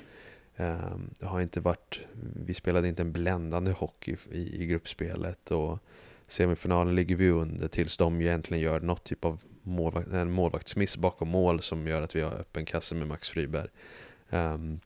[0.60, 2.00] Uh, det har inte varit,
[2.46, 5.78] vi spelade inte en bländande hockey i, i gruppspelet och
[6.26, 11.28] semifinalen ligger vi under tills de egentligen gör något typ av målvakt, en målvaktsmiss bakom
[11.28, 13.68] mål som gör att vi har öppen kasse med Max Friberg.
[14.30, 14.80] Um,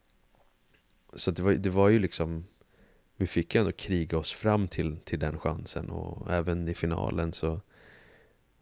[1.16, 2.44] så det var, det var ju liksom
[3.16, 7.32] Vi fick ju ändå kriga oss fram till, till den chansen och även i finalen
[7.32, 7.60] så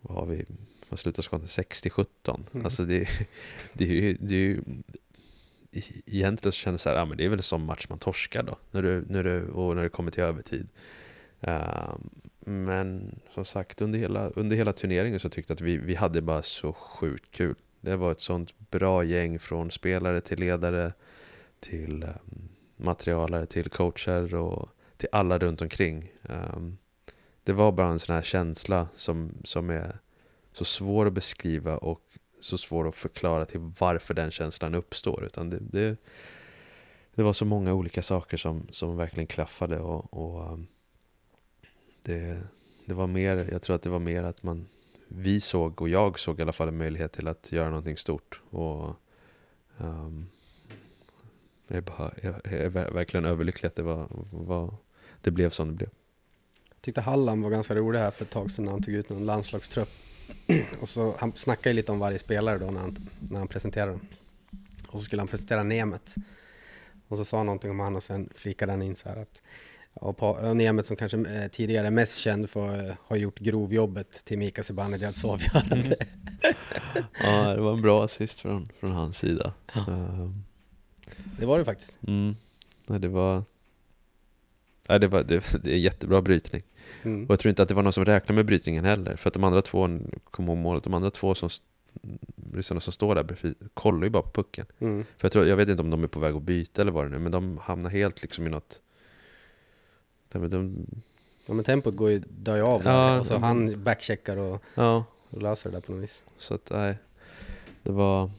[0.03, 0.45] har vi?
[0.89, 1.49] Vad slutar skottet?
[1.49, 2.07] 60-17
[2.53, 2.65] Mm.
[2.65, 3.09] Alltså det,
[3.73, 4.63] det är ju, det är ju
[6.07, 7.99] Egentligen så kändes det så här, ja men det är väl en sån match man
[7.99, 10.69] torskar då när du, när du, och när det kommer till övertid
[11.47, 12.11] Ehm,
[12.47, 16.23] Men som sagt under hela, under hela turneringen så tyckte jag att vi, vi hade
[16.23, 20.93] bara så sjukt kul Det var ett sånt bra gäng från spelare till ledare
[21.65, 26.13] till ehm, materialare, till coacher och till alla runt omkring.
[26.23, 26.79] Ehm,
[27.45, 29.99] det var bara en sån här känsla som, som är
[30.53, 32.01] så svår att beskriva och
[32.41, 35.25] så svår att förklara till varför den känslan uppstår.
[35.25, 35.97] Utan det, det,
[37.15, 40.67] det var så många olika saker som, som verkligen klaffade och, och ehm,
[42.03, 42.41] det,
[42.85, 44.67] det var mer, jag tror att det var mer att man
[45.09, 48.41] vi såg, och jag såg i alla fall en möjlighet till att göra någonting stort.
[48.51, 48.97] Och
[49.79, 50.27] um,
[51.75, 54.75] jag är, bara, jag är ver- verkligen överlycklig att det, var, var,
[55.21, 55.89] det blev som det blev.
[56.69, 59.09] Jag tyckte Hallam var ganska rolig här för ett tag sedan när han tog ut
[59.09, 59.89] någon landslagstrupp.
[60.81, 63.93] Och så, han snackade ju lite om varje spelare då när han, när han presenterade
[63.93, 64.07] dem.
[64.89, 66.15] Och så skulle han presentera Nemet.
[67.09, 69.43] Och så sa han någonting om han och sen flikade han in så här att
[70.01, 74.25] Ja, och Nemet som kanske eh, tidigare är mest känd för att ha gjort grovjobbet
[74.25, 75.97] till Mika Zibanejad avgörande.
[77.23, 79.53] Ja, det var en bra assist från, från hans sida.
[79.87, 80.44] Um,
[81.39, 81.99] Det var det faktiskt.
[82.07, 82.37] mm,
[82.87, 83.45] nej, det var...
[84.89, 86.63] Nej, det, var det, det är jättebra brytning.
[87.03, 87.25] Mm.
[87.25, 89.17] Och jag tror inte att det var någon som räknade med brytningen heller.
[89.17, 89.99] För att de andra två,
[90.31, 91.51] kom ihåg målet, de andra två som
[92.53, 94.67] ryssarna som står där kollar ju bara på pucken.
[94.79, 95.05] Mm.
[95.05, 97.05] För jag, tror, jag vet inte om de är på väg att byta eller vad
[97.05, 98.81] det nu men de hamnar helt liksom i något...
[100.33, 100.87] De, de,
[101.47, 102.83] Ja men tempot går ju, dör ju av.
[102.85, 106.25] Ja, och så men- han backcheckar och, ja, och löser det där på något vis.
[106.39, 106.99] så att nej.
[107.83, 108.31] Det var...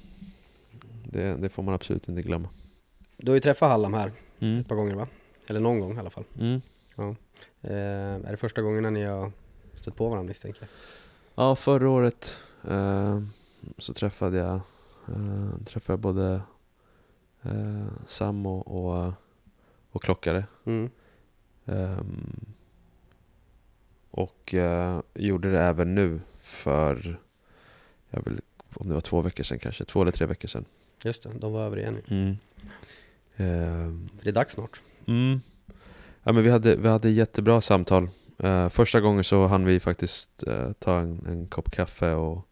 [1.04, 2.50] Det, det får man absolut inte glömma.
[3.17, 4.60] Du har ju träffat Hallam här Mm.
[4.60, 5.08] ett par gånger va?
[5.47, 6.23] Eller någon gång i alla fall.
[6.39, 6.62] Mm.
[7.62, 7.71] Eh,
[8.28, 9.32] är det första gångerna ni har
[9.75, 10.69] stött på varandra misstänker jag?
[11.45, 13.21] Ja, förra året eh,
[13.78, 14.56] så träffade jag,
[15.08, 16.41] eh, träffade jag både
[17.43, 18.67] eh, Sam och,
[19.08, 19.13] och,
[19.91, 20.45] och Klockare.
[20.65, 20.89] Mm.
[21.65, 22.45] Ehm,
[24.12, 27.19] och eh, gjorde det även nu för,
[28.10, 28.41] jag vill,
[28.73, 30.65] om det var två veckor sedan kanske, två eller tre veckor sedan.
[31.04, 32.21] Just det, de var över igen nu.
[32.30, 32.38] Ehm,
[33.38, 34.82] För det är dags snart.
[35.08, 35.41] Mm.
[36.24, 38.10] Ja, men vi, hade, vi hade jättebra samtal.
[38.38, 42.48] Eh, första gången så hann vi faktiskt eh, ta en, en kopp kaffe och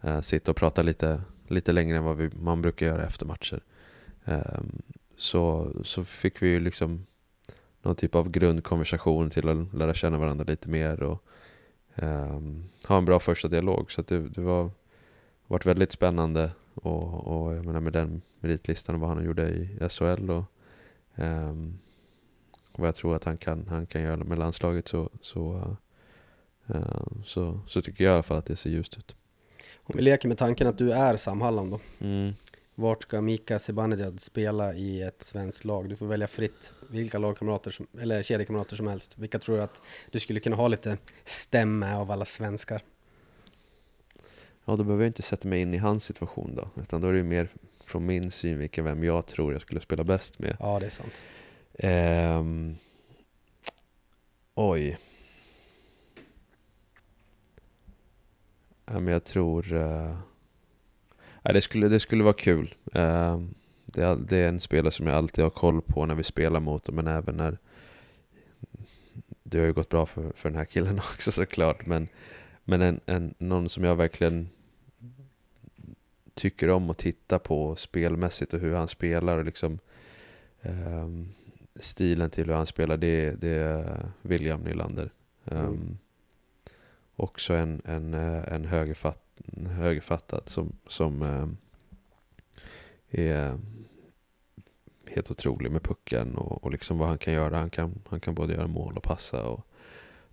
[0.00, 3.60] eh, sitta och prata lite, lite längre än vad vi, man brukar göra efter matcher.
[4.24, 4.82] Ehm,
[5.16, 7.06] så, så fick vi ju liksom
[7.82, 11.24] någon typ av grundkonversation till att lära känna varandra lite mer och
[11.94, 13.92] um, ha en bra första dialog.
[13.92, 14.70] Så det, det var
[15.46, 19.88] varit väldigt spännande och, och jag menar med den meritlistan och vad han gjorde i
[19.88, 20.44] SHL och
[21.14, 21.78] um,
[22.72, 25.76] vad jag tror att han kan, han kan göra med landslaget så, så,
[26.74, 29.14] uh, så, så tycker jag i alla fall att det ser ljust ut.
[29.76, 31.80] Om vi leker med tanken att du är Sam Hallam då.
[31.98, 32.32] Mm.
[32.74, 35.88] Vart ska Mika Zibanejad spela i ett svenskt lag?
[35.88, 39.18] Du får välja fritt vilka lagkamrater som, eller kedjekamrater som helst.
[39.18, 42.82] Vilka tror du att du skulle kunna ha lite stämma av alla svenskar?
[44.64, 46.82] Ja, då behöver jag inte sätta mig in i hans situation då.
[46.82, 47.48] Utan då är det mer
[47.84, 50.56] från min synvinkel vem jag tror jag skulle spela bäst med.
[50.60, 51.22] Ja, det är sant.
[51.78, 52.76] Um,
[54.54, 54.98] oj.
[58.86, 59.72] Ja, men jag tror...
[59.72, 60.16] Uh,
[61.42, 62.74] ja, det, skulle, det skulle vara kul.
[62.96, 63.42] Uh,
[63.84, 66.90] det, det, är en spelare som jag alltid har koll på när vi spelar mot
[66.90, 67.58] men även när...
[69.42, 72.08] Det har ju gått bra för, för den här killen också såklart, men,
[72.64, 74.48] men en, en, någon som jag verkligen
[76.34, 79.78] tycker om att titta på spelmässigt och hur han spelar och liksom
[80.62, 81.28] um,
[81.76, 85.10] stilen till hur han spelar, det, det är William Nylander.
[85.44, 85.98] Um, mm.
[87.16, 89.24] Också en, en, en högerfatt,
[89.68, 91.56] högerfattad som, som um,
[93.10, 93.58] är
[95.06, 97.58] helt otrolig med pucken och, och liksom vad han kan göra.
[97.58, 99.44] Han kan, han kan både göra mål och passa.
[99.44, 99.66] Och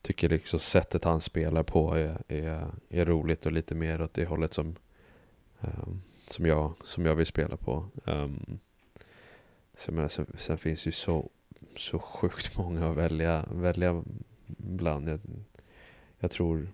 [0.01, 4.25] tycker liksom sättet han spelar på är, är, är roligt och lite mer åt det
[4.25, 4.75] hållet som,
[5.59, 7.85] um, som, jag, som jag vill spela på.
[8.05, 8.59] Um,
[9.77, 11.29] så menar, sen, sen, finns ju så,
[11.77, 14.03] så sjukt många att välja, välja
[14.47, 15.09] bland.
[15.09, 15.19] Jag,
[16.19, 16.67] jag tror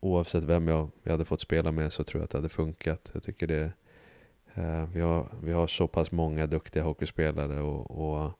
[0.00, 3.10] oavsett vem jag, jag hade fått spela med så tror jag att det hade funkat.
[3.12, 3.72] Jag tycker det
[4.54, 8.32] eh, vi, har, vi har så pass många duktiga hockeyspelare och, och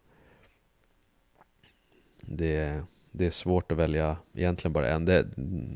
[2.20, 5.05] det, det är svårt att välja egentligen bara en.
[5.05, 5.27] Det,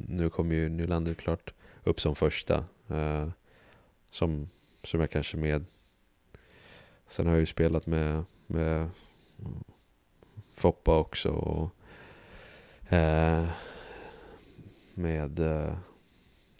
[0.09, 2.65] nu kommer ju Nylander klart upp som första.
[2.89, 3.29] Eh,
[4.11, 4.49] som,
[4.83, 5.65] som jag kanske med
[7.09, 8.89] Sen har jag ju spelat med, med
[10.55, 11.29] Foppa också.
[11.31, 11.71] Och,
[12.93, 13.49] eh,
[14.95, 15.77] med, eh,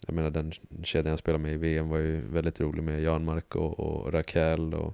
[0.07, 0.51] jag menar den
[0.83, 4.73] kedjan jag spelade med i VM var ju väldigt rolig med Janmark och, och Raquel.
[4.73, 4.93] Och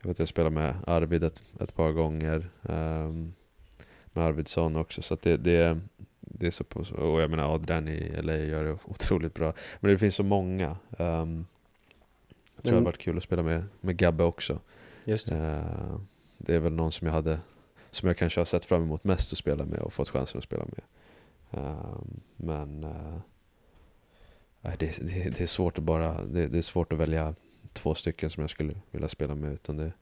[0.00, 2.50] jag vet jag spelade med Arvid ett, ett par gånger.
[2.62, 3.12] Eh,
[4.12, 5.02] med Arvidsson också.
[5.02, 5.80] Så det, det,
[6.20, 9.52] det är så på, och jag menar Adrian i LA gör det otroligt bra.
[9.80, 10.76] Men det finns så många.
[10.98, 11.46] Um,
[12.56, 14.58] jag tror det hade varit kul att spela med, med Gabbe också.
[15.04, 15.36] Just det.
[15.36, 16.00] Uh,
[16.38, 17.38] det är väl någon som jag hade,
[17.90, 20.44] som jag kanske har sett fram emot mest att spela med och fått chansen att
[20.44, 20.82] spela med.
[21.62, 22.00] Uh,
[22.36, 23.18] men uh,
[24.62, 27.34] det, det, det, är svårt att bara, det, det, är svårt att välja
[27.72, 29.52] två stycken som jag skulle vilja spela med.
[29.52, 29.92] Utan det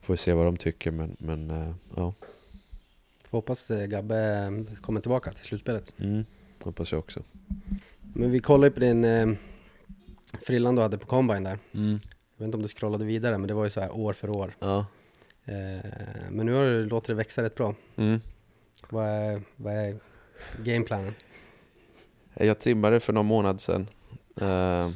[0.00, 0.90] får vi se vad de tycker.
[0.90, 2.14] Men, men uh, ja.
[3.36, 5.94] Får hoppas Gabbe kommer tillbaka till slutspelet.
[5.98, 6.24] Mm,
[6.64, 7.22] hoppas jag också.
[8.14, 9.38] Men vi kollar ju på din
[10.46, 11.58] frillan du hade på combine där.
[11.74, 11.90] Mm.
[11.92, 14.30] Jag vet inte om du scrollade vidare, men det var ju så här år för
[14.30, 14.56] år.
[14.58, 14.86] Ja.
[15.44, 15.90] Eh,
[16.30, 17.74] men nu har du låtit det växa rätt bra.
[17.96, 18.20] Mm.
[18.90, 19.96] Vad är, vad är
[20.64, 21.14] gameplanen?
[22.34, 23.88] Jag trimmade för någon månad sedan.
[24.42, 24.90] Uh,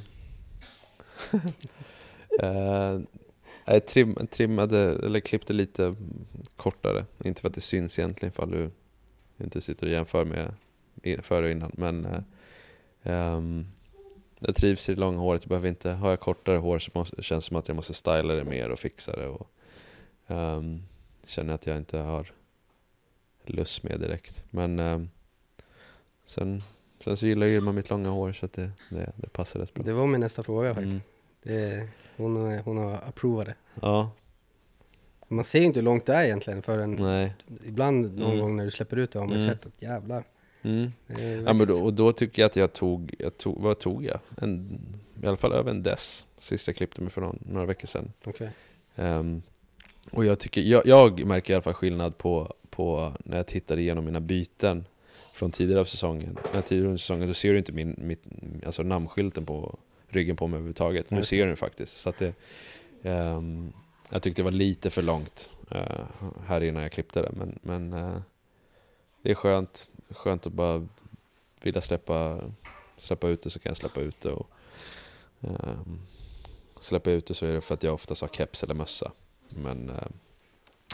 [2.43, 3.01] uh,
[3.73, 5.97] jag trim, trimmade, eller klippte lite
[6.57, 7.05] kortare.
[7.25, 8.71] Inte för att det syns egentligen ifall du
[9.45, 10.55] inte sitter och jämför med
[11.23, 11.73] före och innan.
[11.75, 13.67] Men uh, um,
[14.39, 17.23] jag trivs i det långa håret, jag behöver inte, har jag kortare hår så måste,
[17.23, 19.51] känns det som att jag måste styla det mer och fixa det och
[20.27, 20.83] um,
[21.25, 22.33] känner att jag inte har
[23.45, 24.45] lust med direkt.
[24.51, 25.11] Men um,
[26.25, 26.63] sen,
[27.05, 29.85] sen så gillar Irma mitt långa hår så att det, det, det passar rätt bra.
[29.85, 30.93] Det var min nästa fråga faktiskt.
[30.93, 31.03] Mm.
[31.43, 33.55] Det, hon, hon har approvat det.
[33.81, 34.11] Ja.
[35.29, 37.35] Man ser ju inte hur långt det är egentligen förrän Nej.
[37.67, 38.41] ibland någon mm.
[38.41, 39.49] gång när du släpper ut det har man mm.
[39.49, 40.25] sett att jävlar.
[40.63, 40.93] Mm.
[41.47, 44.21] Ja, men då, och då tycker jag att jag tog, jag tog vad tog jag?
[44.37, 44.81] En,
[45.23, 48.13] I alla fall över en dess, sist jag klippte mig för någon, några veckor sedan.
[48.25, 48.47] Okay.
[48.47, 48.53] Um,
[49.05, 49.43] ehm,
[50.11, 53.79] och jag, tycker, jag, jag, märker i alla fall skillnad på, på när jag tittar
[53.79, 54.85] igenom mina byten
[55.33, 56.39] från tidigare av säsongen.
[56.55, 58.25] När tidigare under säsongen så ser du inte min, mitt,
[58.67, 59.79] alltså namnskylten på
[60.11, 61.11] ryggen på mig överhuvudtaget.
[61.11, 61.97] Nu ser du den faktiskt.
[61.97, 62.35] Så att det,
[63.03, 63.73] um,
[64.11, 66.05] jag tyckte det var lite för långt uh,
[66.47, 67.33] här innan jag klippte det.
[67.33, 68.21] Men, men uh,
[69.23, 70.89] det är skönt, skönt att bara
[71.63, 72.41] vilja släppa,
[72.97, 74.33] släppa ut det så kan jag släppa ut det.
[74.33, 74.51] Och,
[75.41, 76.01] um,
[76.81, 79.13] släppa ut det så är det för att jag oftast har keps eller mössa.
[79.49, 80.07] Men, uh,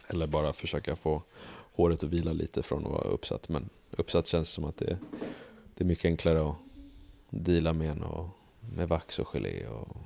[0.08, 1.22] eller bara försöka få
[1.72, 3.48] håret att vila lite från att vara uppsatt.
[3.48, 4.98] Men uppsatt känns som att det,
[5.74, 6.56] det är mycket enklare att
[7.30, 8.28] deala med och
[8.74, 9.96] med vax och gelé och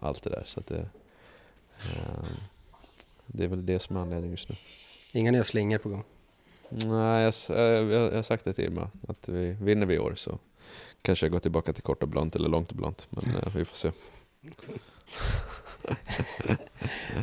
[0.00, 0.42] allt det där.
[0.46, 0.88] Så att det,
[1.86, 2.28] uh,
[3.26, 4.56] det är väl det som är anledningen just nu.
[5.12, 6.04] Inga nya slingor på gång?
[6.68, 10.14] Nej, jag, jag, jag har sagt det till Irma, att vi vinner vi i år
[10.14, 10.38] så
[11.02, 13.52] kanske jag går tillbaka till kort och blont eller långt och blont, men mm.
[13.54, 13.92] vi får se.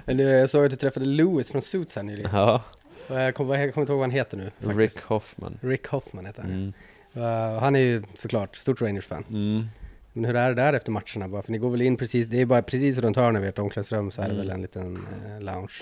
[0.06, 2.32] men du, jag såg att du träffade Louis från Suits här nyligen.
[2.34, 2.64] Ja.
[3.08, 4.52] Jag kommer, jag kommer inte ihåg vad han heter nu.
[4.60, 4.98] Faktiskt.
[4.98, 5.60] Rick Hoffman.
[5.62, 6.52] Rick Hoffman heter han.
[6.52, 6.74] Mm.
[7.16, 9.26] Uh, han är ju såklart stort Rangers-fan.
[9.30, 9.68] Mm.
[10.14, 11.28] Men hur är det där efter matcherna?
[11.28, 13.60] Bara, för ni går väl in precis, det är bara precis runt hörnet vid ert
[13.60, 14.46] omklädningsrum så är det mm.
[14.48, 15.82] väl en liten uh, lounge.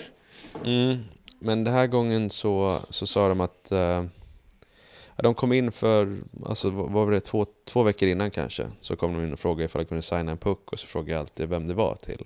[0.64, 0.98] Mm.
[1.38, 4.04] Men den här gången så, så sa de att uh,
[5.16, 9.24] de kom in för, alltså var det, två, två veckor innan kanske, så kom de
[9.24, 11.68] in och frågade ifall jag kunde signa en puck och så frågade jag alltid vem
[11.68, 12.24] det var till.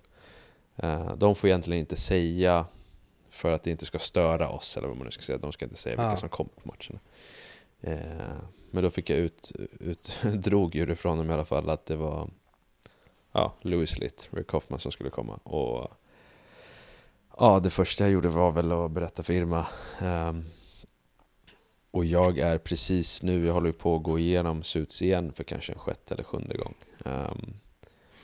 [0.84, 2.66] Uh, de får egentligen inte säga
[3.30, 5.38] för att det inte ska störa oss, eller vad man nu ska säga.
[5.38, 7.00] De ska inte säga vilka som kommer på matcherna.
[7.86, 8.38] Uh,
[8.74, 11.86] men då fick jag ut, ut drog ju det från dem i alla fall att
[11.86, 12.30] det var
[13.32, 15.36] ja, Louis Litt, Rick Hoffman som skulle komma.
[15.42, 15.92] Och
[17.38, 19.66] ja, det första jag gjorde var väl att berätta för Irma
[20.02, 20.44] um,
[21.90, 25.72] och jag är precis nu, jag håller på att gå igenom Suits igen för kanske
[25.72, 26.74] en sjätte eller sjunde gång.
[27.04, 27.54] Um,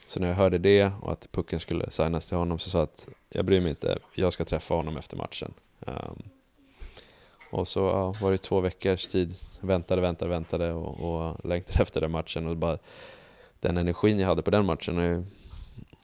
[0.06, 2.84] så när jag hörde det och att pucken skulle signas till honom så sa jag
[2.84, 5.54] att jag bryr mig inte, jag ska träffa honom efter matchen.
[5.80, 6.22] Um,
[7.50, 12.00] och så ja, var det två veckors tid, väntade, väntade, väntade och, och längtade efter
[12.00, 12.46] den matchen.
[12.46, 12.78] Och bara,
[13.60, 15.26] den energin jag hade på den matchen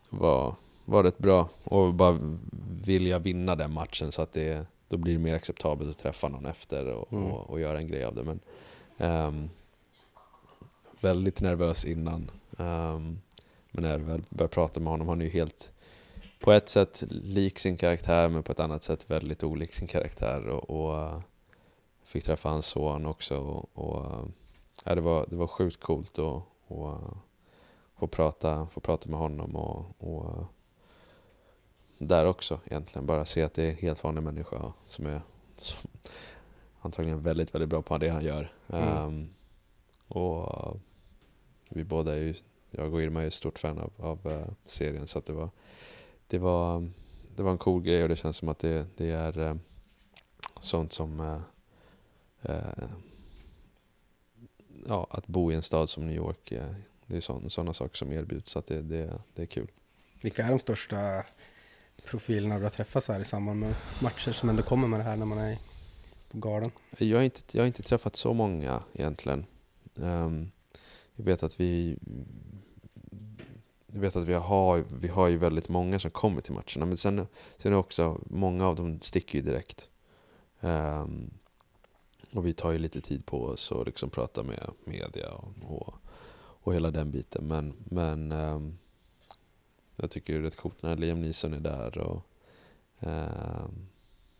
[0.08, 1.48] var, var rätt bra.
[1.64, 2.18] Och bara
[2.84, 6.46] vilja vinna den matchen så att det då blir det mer acceptabelt att träffa någon
[6.46, 7.24] efter och, mm.
[7.24, 8.24] och, och göra en grej av det.
[8.24, 8.40] Men,
[8.98, 9.50] um,
[11.00, 12.30] väldigt nervös innan.
[12.50, 13.20] Um,
[13.70, 15.72] men när jag väl började prata med honom, han är ju helt
[16.40, 20.48] på ett sätt lik sin karaktär men på ett annat sätt väldigt olik sin karaktär.
[20.48, 21.22] Och, och
[22.06, 23.38] fick träffa hans son också.
[23.38, 27.16] Och, och uh, det, var, det var sjukt coolt att och, uh,
[27.96, 30.44] få, prata, få prata med honom och, och
[31.98, 33.06] där också egentligen.
[33.06, 35.20] Bara se att det är en helt vanlig människa som är
[35.58, 35.90] som,
[36.80, 38.52] antagligen väldigt, väldigt bra på det han gör.
[38.68, 39.04] Mm.
[39.04, 39.28] Um,
[40.08, 40.76] och
[41.68, 42.34] vi båda är ju,
[42.70, 45.50] jag och Irma är ju stort fan av, av uh, serien så att det var,
[46.28, 46.90] det var,
[47.36, 49.54] det var en cool grej och det känns som att det, det är uh,
[50.60, 51.40] sånt som uh,
[54.88, 56.52] ja, att bo i en stad som New York,
[57.06, 59.70] det är sådana saker som erbjuds så det, det, det är kul.
[60.22, 61.24] Vilka är de största
[62.04, 65.04] profilerna du har träffat så här i samband med matcher som ändå kommer med det
[65.04, 65.58] här när man är
[66.30, 66.70] på garden?
[66.98, 69.46] Jag har inte, jag har inte träffat så många egentligen.
[69.94, 70.50] Um,
[71.14, 71.98] jag vet att vi
[73.86, 76.96] jag vet att vi har, vi har ju väldigt många som kommer till matcherna, men
[76.96, 77.26] sen,
[77.58, 79.88] sen är också många av dem sticker ju direkt.
[80.60, 81.30] Um,
[82.36, 85.94] och vi tar ju lite tid på oss och liksom prata med media och, och,
[86.36, 87.46] och hela den biten.
[87.46, 88.78] Men, men um,
[89.96, 91.98] jag tycker det är rätt coolt när Liam Neeson är där.
[91.98, 92.22] och
[92.98, 93.66] eh,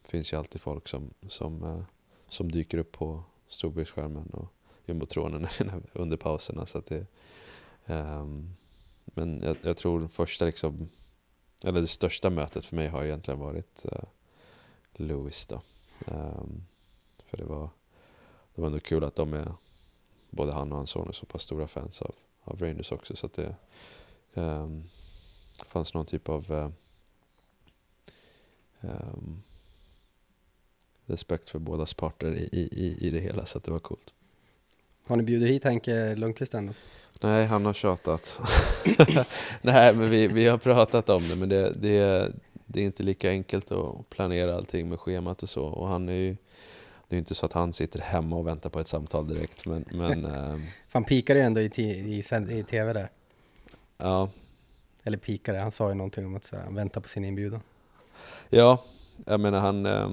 [0.04, 1.82] finns ju alltid folk som, som, eh,
[2.28, 4.52] som dyker upp på storbildsskärmen och
[4.84, 5.46] jumbotronen
[5.92, 6.66] under pauserna.
[6.66, 7.06] Så att det,
[7.86, 8.26] eh,
[9.04, 10.88] men jag, jag, tror första liksom,
[11.64, 14.04] eller det största mötet för mig har egentligen varit eh,
[14.92, 15.60] Louis då.
[16.06, 16.66] Um,
[17.26, 17.70] för det var,
[18.56, 19.52] det var ändå kul att de är,
[20.30, 23.16] både han och hans son är så pass stora fans av, av Rangers också.
[23.16, 23.54] Så att det,
[24.34, 24.84] um,
[25.68, 26.72] fanns någon typ av
[28.80, 29.42] um,
[31.06, 34.12] respekt för bådas parter i, i, i det hela, så att det var coolt.
[35.06, 36.74] Har ni bjudit hit Henke Lundqvist än?
[37.22, 38.40] Nej, han har tjatat.
[39.62, 42.32] Nej, men vi, vi har pratat om det, men det, det,
[42.66, 45.64] det är inte lika enkelt att planera allting med schemat och så.
[45.64, 46.36] Och han är ju,
[47.08, 49.84] det är inte så att han sitter hemma och väntar på ett samtal direkt, men...
[49.90, 52.18] men ähm, han pikade ju ändå i, i,
[52.58, 53.10] i, tv där.
[53.98, 54.30] Ja,
[55.02, 57.60] eller pikade, han sa ju någonting om att här, vänta på sin inbjudan.
[58.48, 58.84] Ja,
[59.26, 60.10] jag menar han, eh,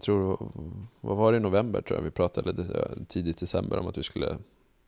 [0.00, 0.52] tror,
[1.00, 2.54] vad var det i november tror jag vi pratade
[3.08, 4.38] tidigt december om att vi skulle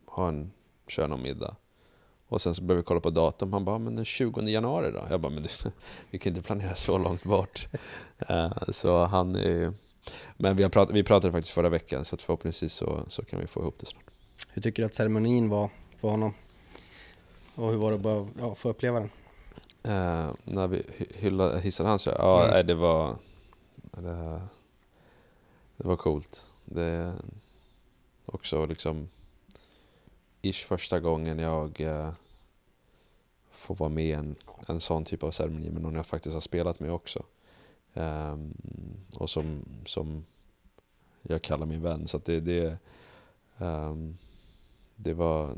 [0.06, 0.52] ha en,
[0.88, 1.56] köra någon middag.
[2.28, 5.06] Och sen så började vi kolla på datum, han bara, men den 20 januari då?
[5.10, 5.64] Jag bara, men det,
[6.10, 7.68] vi kan inte planera så långt bort.
[8.30, 9.72] uh, så han är ju,
[10.36, 13.40] men vi, har prat, vi pratade faktiskt förra veckan så att förhoppningsvis så, så kan
[13.40, 14.04] vi få ihop det snart.
[14.52, 16.34] Hur tycker du att ceremonin var för honom?
[17.54, 19.10] Och hur var det att bara ja, få uppleva den?
[19.94, 20.82] Uh, när vi
[21.14, 22.50] hyllade, hissade hans ja mm.
[22.50, 23.16] nej, det var
[23.90, 24.40] det,
[25.76, 26.46] det var coolt.
[26.64, 27.14] Det
[28.26, 29.08] också liksom
[30.42, 32.10] ish första gången jag uh,
[33.50, 34.36] får vara med i en,
[34.68, 37.22] en sån typ av ceremoni med någon jag faktiskt har spelat med också.
[37.96, 38.54] Um,
[39.16, 40.24] och som, som
[41.22, 42.08] jag kallar min vän.
[42.08, 42.78] Så det, det,
[43.58, 44.18] um,
[44.96, 45.54] det, var,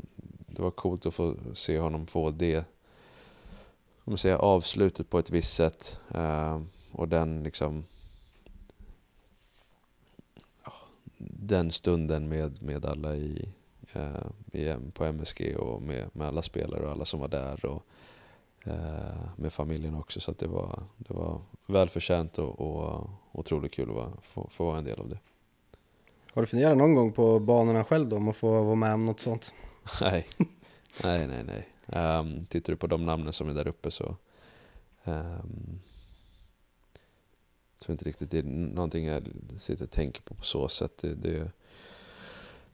[0.47, 2.63] det var coolt att få se honom få det
[4.03, 5.99] om man avslutet på ett visst sätt.
[6.15, 6.61] Uh,
[6.91, 7.83] och den liksom
[11.17, 13.49] den stunden med, med alla i,
[13.93, 17.83] eh, i, på MSG och med, med alla spelare och alla som var där och
[19.35, 20.19] med familjen också.
[20.19, 24.77] Så det, var, det var välförtjänt och, och otroligt kul att vara, få, få vara
[24.77, 25.19] en del av det.
[26.33, 29.03] Har du funderat någon gång på banorna själv då, om att få vara med om
[29.03, 29.53] något sånt?
[30.01, 30.27] nej,
[31.03, 31.43] nej, nej.
[31.43, 31.65] nej.
[32.19, 34.15] Um, tittar du på de namnen som är där uppe så
[35.03, 35.79] um,
[37.79, 40.97] tror inte riktigt det är någonting jag sitter och tänker på på så sätt.
[41.01, 41.51] Det, det,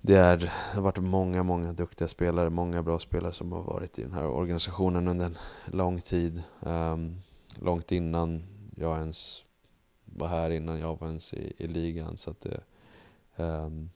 [0.06, 4.00] det, är, det har varit många, många duktiga spelare, många bra spelare som har varit
[4.00, 6.44] i den här organisationen under en lång tid.
[6.60, 7.22] Um,
[7.60, 8.44] långt innan
[8.76, 9.44] jag ens
[10.06, 12.18] var här, innan jag var ens i, i ligan.
[12.18, 12.62] Så det,
[13.36, 13.90] um,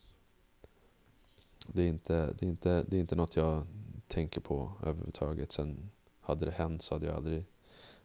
[1.68, 3.68] det, är inte, det, är inte, det är inte något jag
[4.07, 5.51] tänker på överhuvudtaget.
[5.51, 5.89] Sen
[6.22, 7.45] hade det hänt så hade jag aldrig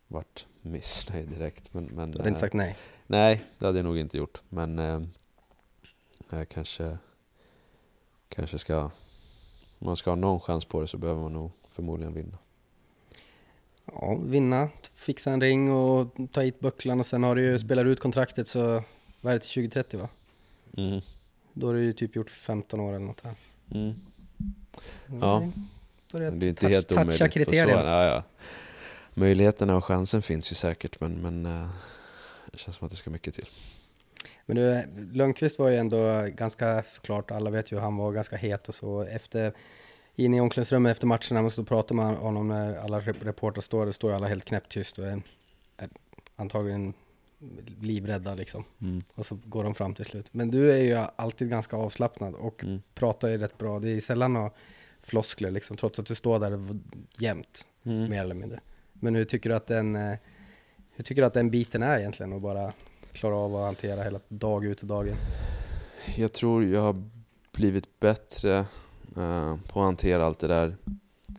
[0.06, 1.74] varit missnöjd direkt.
[1.74, 2.76] Men, men, du hade inte sagt nej?
[3.06, 4.42] Nej, det hade jag nog inte gjort.
[4.48, 5.02] Men eh,
[6.30, 6.98] jag kanske,
[8.34, 8.90] kanske ska...
[9.78, 12.38] Om man ska ha någon chans på det så behöver man nog förmodligen vinna.
[13.84, 17.84] Ja, vinna, fixa en ring och ta hit bucklan och sen har du ju, spelar
[17.84, 18.82] ut kontraktet så,
[19.20, 20.08] vad är det till 2030 va?
[20.76, 21.00] Mm.
[21.52, 23.34] Då har du ju typ gjort 15 år eller något här.
[23.70, 23.94] Mm.
[25.20, 25.48] Ja,
[26.10, 27.32] det är inte helt omöjligt.
[27.32, 27.90] kriterierna.
[27.90, 28.22] Ja, ja.
[29.14, 31.68] Möjligheterna och chansen finns ju säkert men, men uh,
[32.52, 33.48] det känns som att det ska mycket till.
[34.46, 34.82] Men du,
[35.12, 39.02] Lundqvist var ju ändå ganska såklart, alla vet ju, han var ganska het och så.
[39.02, 39.52] Efter,
[40.14, 43.92] inne i omklädningsrummet efter matcherna, man stod och pratade med honom när alla reportrar står,
[43.92, 45.22] står ju alla helt knäpptyst och är,
[45.76, 45.88] är
[46.36, 46.94] antagligen
[47.80, 48.64] livrädda liksom.
[48.80, 49.02] Mm.
[49.14, 50.26] Och så går de fram till slut.
[50.30, 52.82] Men du är ju alltid ganska avslappnad och mm.
[52.94, 53.78] pratar ju rätt bra.
[53.78, 54.50] Det är sällan några
[55.00, 56.58] floskler liksom, trots att du står där
[57.18, 58.10] jämt, mm.
[58.10, 58.60] mer eller mindre.
[58.92, 60.18] Men hur tycker du att den eh,
[60.96, 62.72] hur tycker du att den biten är egentligen att bara
[63.14, 65.16] klara av att hantera hela dag ut och dag in?
[66.16, 67.02] Jag tror jag har
[67.52, 68.58] blivit bättre
[69.16, 70.76] uh, på att hantera allt det där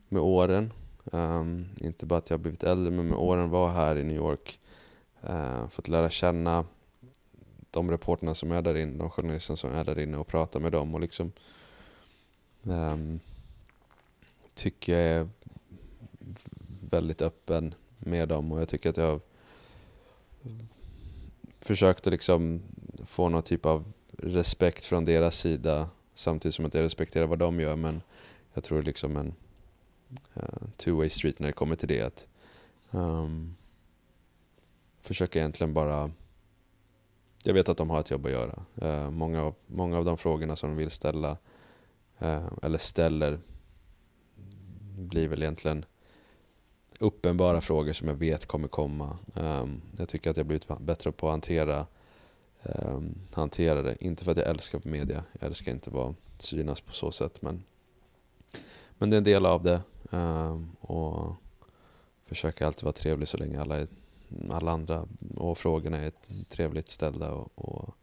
[0.10, 0.74] med åren.
[1.04, 4.16] Um, inte bara att jag har blivit äldre, men med åren var här i New
[4.16, 4.60] York.
[5.30, 6.66] Uh, fått lära känna
[7.72, 10.72] de reporterna som är där inne, de journalisterna som är där inne och prata med
[10.72, 11.32] dem och liksom
[12.64, 13.20] um,
[14.54, 15.30] tycker jag är
[16.90, 19.20] väldigt öppen med dem och jag tycker att jag har
[21.66, 22.62] försökt att liksom
[23.06, 27.60] få någon typ av respekt från deras sida samtidigt som att jag respekterar vad de
[27.60, 28.02] gör men
[28.54, 29.34] jag tror liksom en
[30.38, 32.02] uh, two-way street när det kommer till det.
[32.02, 32.28] Att,
[32.92, 33.56] um,
[35.02, 36.12] försöka egentligen bara
[37.44, 38.66] jag vet att de har ett jobb att göra.
[38.82, 41.38] Uh, många, av, många av de frågorna som de vill ställa,
[42.22, 43.40] uh, eller ställer,
[44.98, 45.86] blir väl egentligen
[47.00, 49.18] uppenbara frågor som jag vet kommer komma.
[49.34, 51.88] Um, jag tycker att jag blivit bättre på att hantera,
[52.64, 53.96] um, hantera det.
[54.00, 57.42] Inte för att jag älskar media, jag älskar inte att synas på så sätt.
[57.42, 57.64] Men,
[58.98, 59.82] men det är en del av det.
[60.10, 61.34] Um, och
[62.26, 63.88] försöker alltid vara trevlig så länge alla, är,
[64.50, 66.12] alla andra och frågorna är
[66.50, 67.96] trevligt ställda och, och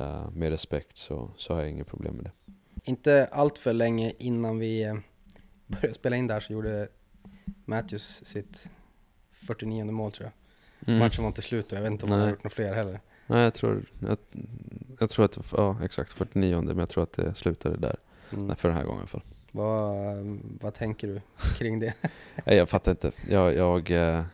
[0.00, 2.32] uh, med respekt så, så har jag inga problem med det.
[2.84, 4.96] Inte allt för länge innan vi eh,
[5.66, 6.88] började spela in där så gjorde
[7.64, 8.70] Matthews sitt
[9.30, 10.32] 49 mål tror jag.
[10.88, 10.98] Mm.
[10.98, 12.18] Matchen var inte slut och jag vet inte om Nej.
[12.18, 13.00] han har gjort några fler heller.
[13.26, 14.18] Nej, jag tror, jag,
[15.00, 17.96] jag tror att, ja exakt 49 men jag tror att det slutade där.
[18.32, 18.56] Mm.
[18.56, 19.22] För den här gången i alla fall.
[19.52, 20.16] Vad,
[20.60, 21.20] vad tänker du
[21.58, 21.94] kring det?
[22.44, 23.12] Nej, jag fattar inte.
[23.28, 24.24] Jag, jag eh,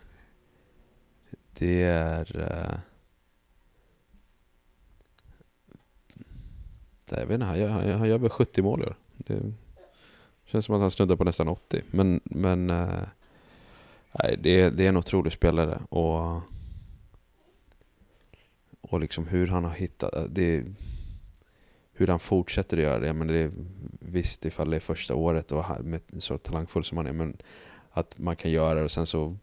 [1.52, 2.40] det är...
[2.40, 2.78] Eh,
[7.20, 8.96] jag vet inte, han han gör väl 70 mål i år.
[9.16, 9.52] Det,
[10.52, 11.82] Känns som att han snuddar på nästan 80.
[11.90, 13.02] Men, men äh,
[14.38, 15.80] det, det är en otrolig spelare.
[15.88, 16.40] Och,
[18.80, 20.14] och liksom hur han har hittat...
[20.14, 20.64] Eh, det,
[21.92, 23.12] hur han fortsätter att göra det.
[23.12, 23.50] Men det är,
[24.00, 27.12] visst, ifall det är första året och med, så talangfull som han är.
[27.12, 27.36] Men
[27.90, 29.36] att man kan göra det och sen så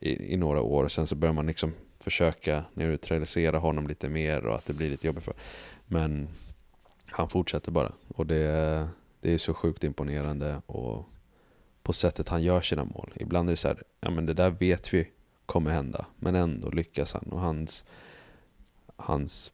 [0.00, 4.46] i, i några år och sen så börjar man liksom försöka neutralisera honom lite mer
[4.46, 5.34] och att det blir lite jobbigt för
[5.86, 6.28] Men
[7.06, 7.92] han fortsätter bara.
[8.08, 8.88] Och det,
[9.20, 11.08] det är så sjukt imponerande och
[11.82, 13.12] på sättet han gör sina mål.
[13.16, 15.10] Ibland är det så här, ja men det där vet vi
[15.46, 17.24] kommer hända, men ändå lyckas han.
[17.30, 17.84] Och hans,
[18.96, 19.52] hans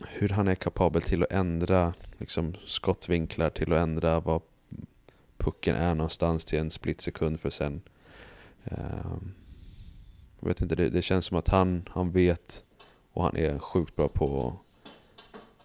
[0.00, 4.40] hur han är kapabel till att ändra liksom, skottvinklar, till att ändra var
[5.36, 7.80] pucken är någonstans till en split sekund för sen
[8.64, 9.16] eh,
[10.40, 12.64] jag vet inte, det, det, känns som att han, han vet
[13.12, 14.58] och han är sjukt bra på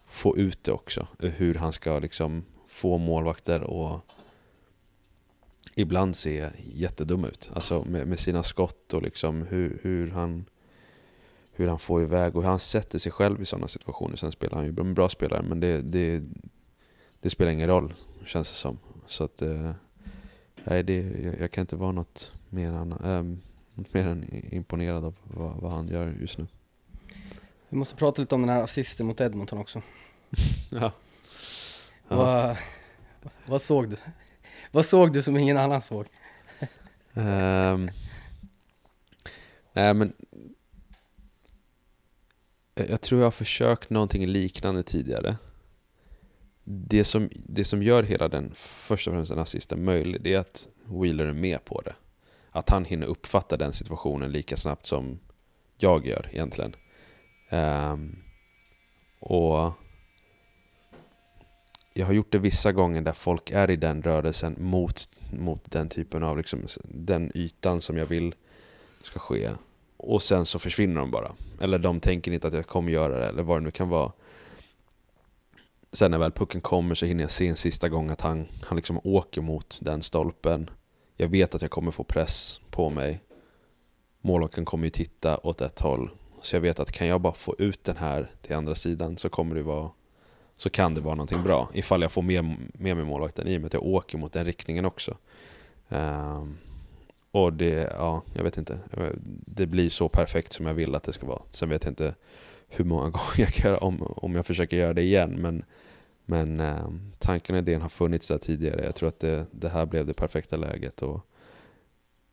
[0.09, 1.07] få ut det också.
[1.19, 3.99] Hur han ska liksom få målvakter och
[5.75, 7.49] ibland se jättedum ut.
[7.53, 10.45] Alltså med, med sina skott och liksom hur, hur han
[11.59, 14.15] hur han får iväg och hur han sätter sig själv i sådana situationer.
[14.15, 16.23] Sen spelar han ju en bra spelare, men det, det,
[17.21, 17.93] det spelar ingen roll,
[18.25, 18.79] känns det som.
[19.07, 19.71] Så att, eh,
[20.63, 23.23] nej, det, jag, jag, kan inte vara något mer, än, äh,
[23.91, 26.47] mer än imponerad av vad, vad, han gör just nu.
[27.69, 29.81] Vi måste prata lite om den här assisten mot Edmonton också.
[30.69, 30.91] ja.
[32.07, 32.15] ja.
[32.15, 32.57] Vad,
[33.45, 33.95] vad såg du?
[34.71, 36.05] Vad såg du som ingen annan såg?
[37.13, 37.89] um,
[39.73, 40.13] nej men
[42.87, 45.37] jag tror jag har försökt någonting liknande tidigare.
[46.63, 50.39] Det som, det som gör hela den, först och främst den assisten möjlig, det är
[50.39, 51.95] att Wheeler är med på det.
[52.51, 55.19] Att han hinner uppfatta den situationen lika snabbt som
[55.77, 56.75] jag gör egentligen.
[57.51, 58.23] Um,
[59.19, 59.73] och
[61.99, 65.89] jag har gjort det vissa gånger där folk är i den rörelsen mot, mot den
[65.89, 68.35] typen av, liksom, den ytan som jag vill
[69.03, 69.49] ska ske.
[69.97, 71.31] Och sen så försvinner de bara.
[71.61, 74.11] Eller de tänker inte att jag kommer göra det, eller vad det nu kan vara.
[75.91, 78.75] Sen när väl pucken kommer så hinner jag se en sista gång att han, han
[78.75, 80.69] liksom åker mot den stolpen.
[81.15, 83.21] Jag vet att jag kommer få press på mig.
[84.21, 86.11] Målvakten kommer ju titta åt ett håll.
[86.41, 89.29] Så jag vet att kan jag bara få ut den här till andra sidan så
[89.29, 89.89] kommer det vara
[90.59, 93.61] så kan det vara någonting bra ifall jag får med, med mig målvakten i och
[93.61, 95.17] med att jag åker mot den riktningen också.
[95.89, 96.57] Um,
[97.31, 98.79] och det, ja, jag vet inte.
[99.45, 101.41] Det blir så perfekt som jag vill att det ska vara.
[101.51, 102.15] Sen vet jag inte
[102.67, 105.41] hur många gånger jag kan göra om, om jag försöker göra det igen.
[105.41, 105.63] Men,
[106.25, 108.85] men um, tanken och idén har funnits där tidigare.
[108.85, 111.01] Jag tror att det, det här blev det perfekta läget.
[111.01, 111.21] Och,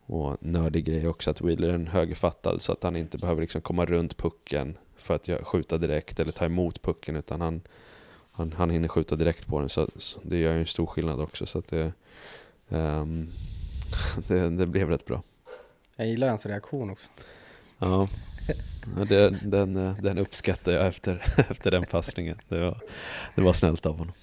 [0.06, 3.60] och nördig grej också att Wheeler är en högerfattad så att han inte behöver liksom
[3.60, 7.60] komma runt pucken för att skjuta direkt eller ta emot pucken utan han,
[8.36, 9.68] han, han hinner skjuta direkt på den.
[9.68, 11.46] Så, så det gör ju en stor skillnad också.
[11.46, 11.92] Så att det,
[12.68, 13.32] um,
[14.28, 15.22] det, det, blev rätt bra.
[15.96, 17.10] Jag gillar hans reaktion också.
[17.78, 18.08] Ja,
[19.08, 22.40] det, den, den uppskattar jag efter, efter den passningen.
[22.48, 22.80] Det var,
[23.34, 24.14] det var snällt av honom.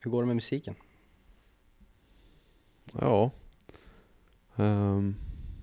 [0.00, 0.74] Hur går det med musiken?
[3.00, 3.30] Ja.
[4.56, 5.16] Um,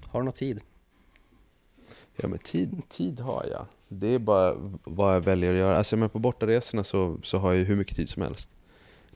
[0.05, 0.61] har du någon tid?
[2.15, 3.65] Ja men tid, tid har jag.
[3.91, 5.77] Det är bara vad jag väljer att göra.
[5.77, 8.49] Alltså men på bortaresorna så, så har jag hur mycket tid som helst.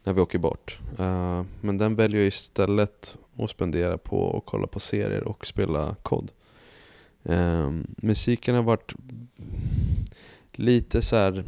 [0.03, 0.79] När vi åker bort.
[0.99, 5.95] Uh, men den väljer jag istället att spendera på att kolla på serier och spela
[6.03, 6.31] kod.
[7.23, 8.93] Um, musiken har varit
[10.51, 11.43] lite så här,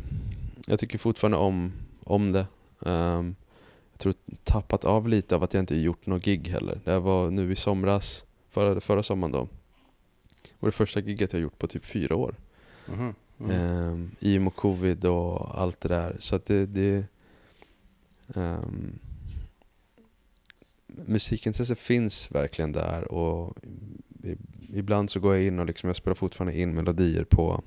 [0.68, 1.74] jag tycker fortfarande om,
[2.04, 2.46] om det.
[2.80, 3.36] Um,
[3.92, 4.14] jag tror
[4.44, 6.80] tappat av lite av att jag inte gjort något gig heller.
[6.84, 9.48] Det var nu i somras, förra, förra sommaren då.
[10.44, 12.36] Det var det första giget jag gjort på typ fyra år.
[12.88, 13.92] Mm Mm.
[13.92, 16.16] um, I och med covid och allt det där.
[16.20, 17.06] Så att det, det
[18.28, 19.00] um,
[20.88, 23.58] musikintresset finns verkligen där och
[24.74, 27.64] ibland så går jag in och liksom, jag spelar fortfarande in melodier på,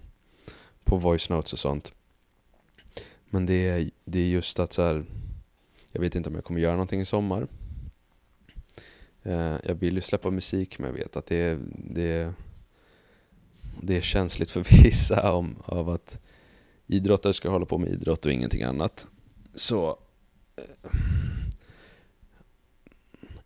[0.84, 1.92] på voice notes och sånt.
[3.30, 5.04] Men det är, det är just att så här,
[5.92, 7.48] jag vet inte om jag kommer göra någonting i sommar.
[9.22, 12.32] Eh, jag vill ju släppa musik men jag vet att det det är,
[13.82, 16.20] det är känsligt för vissa om, av att
[16.86, 19.06] idrottare ska hålla på med idrott och ingenting annat.
[19.54, 19.98] Så
[20.56, 20.90] eh,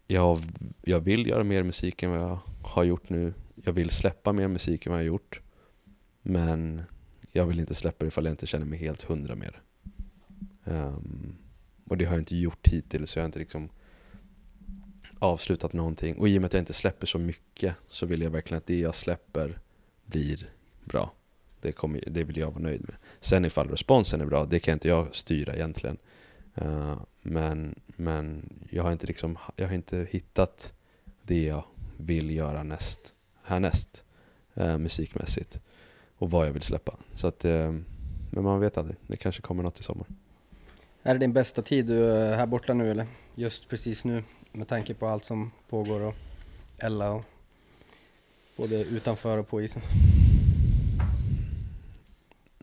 [0.06, 0.42] jag,
[0.82, 3.34] jag vill göra mer musik än vad jag har gjort nu.
[3.64, 5.40] Jag vill släppa mer musik än vad jag har gjort.
[6.22, 6.82] Men
[7.32, 9.60] jag vill inte släppa det ifall jag inte känner mig helt hundra med det.
[10.70, 11.36] Um,
[11.88, 13.68] och det har jag inte gjort hittills, så jag har inte liksom
[15.18, 16.16] avslutat någonting.
[16.16, 18.66] Och i och med att jag inte släpper så mycket så vill jag verkligen att
[18.66, 19.60] det jag släpper
[20.12, 20.50] blir
[20.84, 21.12] bra.
[21.60, 22.96] Det, kommer, det vill jag vara nöjd med.
[23.20, 25.98] Sen ifall responsen är bra, det kan inte jag styra egentligen.
[26.62, 30.74] Uh, men, men jag har inte liksom, jag har inte hittat
[31.22, 31.64] det jag
[31.96, 34.04] vill göra näst, härnäst
[34.58, 35.60] uh, musikmässigt.
[36.18, 36.96] Och vad jag vill släppa.
[37.14, 37.72] Så att, uh,
[38.30, 40.06] men man vet aldrig, det kanske kommer något i sommar.
[41.02, 43.06] Är det din bästa tid du är här borta nu eller?
[43.34, 46.14] Just precis nu med tanke på allt som pågår och
[46.78, 47.24] Ella och
[48.56, 49.82] både utanför och på isen?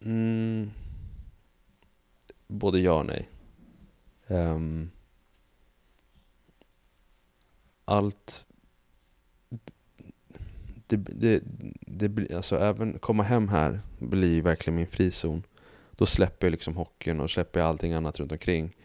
[0.01, 0.71] Mm.
[2.47, 3.29] Både ja och nej.
[4.27, 4.91] Um,
[7.85, 8.45] allt
[10.87, 11.43] det, det,
[11.81, 15.43] det, alltså även komma hem här blir verkligen min frizon.
[15.91, 18.75] Då släpper jag liksom hockeyn och släpper allting annat runt omkring.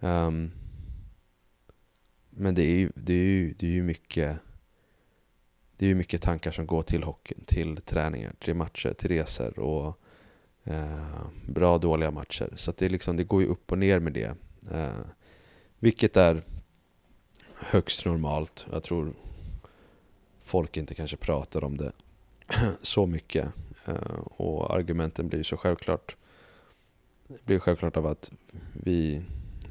[0.00, 0.52] Um,
[2.30, 4.38] men det är ju, det är ju, det är ju mycket
[5.80, 9.58] det är ju mycket tankar som går till hockeyn, till träningar, till matcher, till resor
[9.58, 10.00] och
[10.64, 12.52] eh, bra och dåliga matcher.
[12.56, 14.34] Så det, är liksom, det går ju upp och ner med det.
[14.70, 15.00] Eh,
[15.78, 16.42] vilket är
[17.54, 18.66] högst normalt.
[18.72, 19.12] Jag tror
[20.42, 21.92] folk inte kanske pratar om det
[22.82, 23.48] så mycket.
[23.86, 26.16] Eh, och argumenten blir så självklart.
[27.28, 28.32] Det blir självklart av att
[28.72, 29.22] vi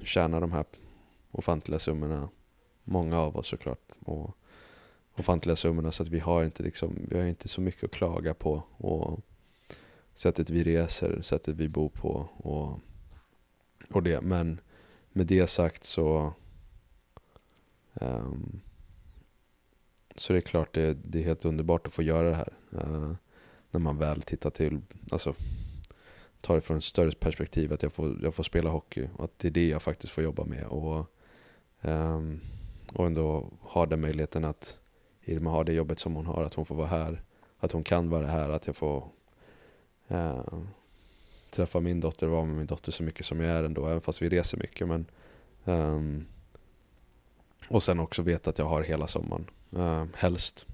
[0.04, 0.66] tjänar de här
[1.32, 2.30] ofantliga summorna,
[2.84, 4.36] många av oss såklart, och
[5.20, 8.34] ofantliga summorna så att vi har inte, liksom, vi har inte så mycket att klaga
[8.34, 8.64] på.
[8.78, 9.20] Och
[10.14, 12.80] sättet vi reser, sättet vi bor på och,
[13.90, 14.22] och det.
[14.22, 14.62] Men
[15.10, 16.34] med det sagt så
[17.94, 18.62] um,
[20.16, 22.54] så det är klart det, det är helt underbart att få göra det här.
[22.74, 23.14] Uh,
[23.72, 25.36] när man väl tittar till, alltså
[26.42, 29.40] tar det från ett större perspektiv att jag får, jag får spela hockey och att
[29.40, 30.66] det är det jag faktiskt får jobba med.
[30.66, 31.06] Och,
[31.82, 32.42] um,
[32.94, 34.79] och ändå ha den möjligheten att
[35.30, 37.22] Irma har det jobbet som hon har, att hon får vara här,
[37.60, 39.04] att hon kan vara här, att jag får
[40.12, 40.42] uh,
[41.50, 44.02] träffa min dotter och vara med min dotter så mycket som jag är ändå, även
[44.02, 44.88] fast vi reser mycket.
[44.88, 45.06] Men,
[45.64, 46.26] um,
[47.68, 49.46] och sen också veta att jag har hela sommaren,
[49.78, 50.68] uh, helst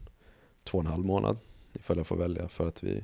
[0.63, 1.37] två och en halv månad
[1.73, 3.03] ifall jag får välja för att vi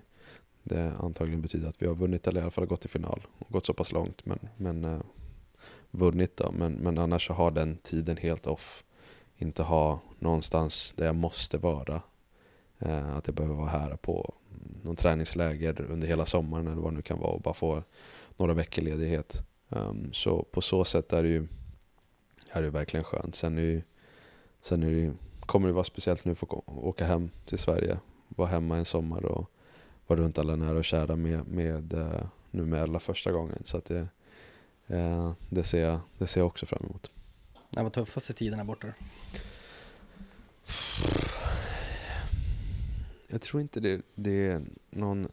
[0.64, 3.52] det antagligen betyder att vi har vunnit eller i alla fall gått till final och
[3.52, 5.02] gått så pass långt men, men uh,
[5.92, 6.52] vunnit då.
[6.52, 8.84] Men, men annars så har den tiden helt off.
[9.38, 12.02] Inte ha någonstans där jag måste vara.
[12.80, 14.34] Eh, att jag behöver vara här på
[14.84, 17.84] någon träningsläger under hela sommaren eller vad det nu kan vara och bara få
[18.38, 19.44] några veckor ledighet.
[19.70, 21.48] Um, så på så sätt är det ju,
[22.52, 23.36] är det verkligen skönt.
[23.36, 23.84] Sen, är det,
[24.62, 28.48] sen är det, kommer det vara speciellt nu att få åka hem till Sverige, vara
[28.48, 29.52] hemma en sommar och
[30.08, 33.62] vara runt alla nära och kära med, med eh, nu med alla första gången.
[33.66, 34.08] Så att det,
[34.88, 37.12] eh, det, ser jag, det ser jag också fram emot.
[37.70, 38.88] Det var tuffaste tiden här borta?
[43.28, 45.28] Jag tror inte det, det är någon...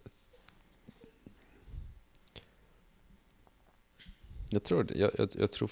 [4.51, 5.70] Jag tror, jag, jag, jag tror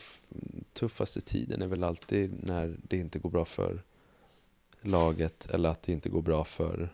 [0.73, 3.83] tuffaste tiden är väl alltid när det inte går bra för
[4.81, 6.89] laget eller att det inte går bra för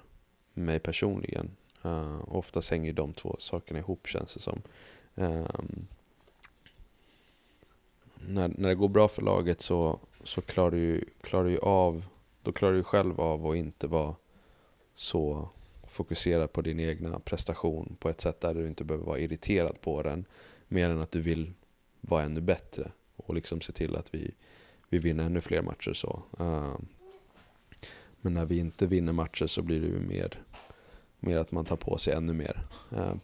[0.54, 1.50] mig personligen.
[1.84, 4.62] Uh, oftast hänger de två sakerna ihop känns det som.
[5.14, 5.86] Um,
[8.28, 12.04] när, när det går bra för laget så, så klarar du, klarar du av,
[12.42, 14.14] då klarar du själv av att inte vara
[14.94, 15.48] så
[15.92, 20.02] fokuserad på din egna prestation på ett sätt där du inte behöver vara irriterad på
[20.02, 20.24] den.
[20.68, 21.52] Mer än att du vill
[22.00, 24.30] vara ännu bättre och liksom se till att vi,
[24.88, 25.92] vi vinner ännu fler matcher.
[25.92, 26.22] så.
[26.40, 26.78] Uh,
[28.20, 30.42] men när vi inte vinner matcher så blir det ju mer,
[31.20, 32.66] mer att man tar på sig ännu mer.
[32.92, 33.14] Uh,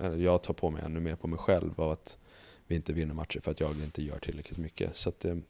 [0.00, 2.18] eller jag tar på mig ännu mer på mig själv av att
[2.66, 4.96] vi inte vinner matcher för att jag inte gör tillräckligt mycket.
[4.96, 5.40] Så det,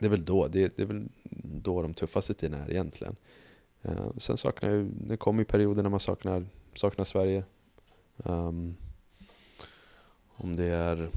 [0.00, 1.08] det är väl då, det, det, är väl
[1.42, 3.16] då de tuffaste tiderna är egentligen.
[3.88, 7.44] Uh, sen saknar jag, det kommer ju perioder när man saknar, saknar Sverige.
[8.16, 8.76] Um,
[10.36, 11.10] om det är,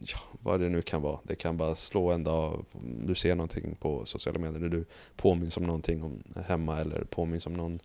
[0.00, 1.18] ja, vad det nu kan vara.
[1.22, 2.64] Det kan bara slå en dag,
[3.04, 4.84] du ser någonting på sociala medier, där du
[5.16, 7.80] påminns om någonting om hemma eller påminns om någon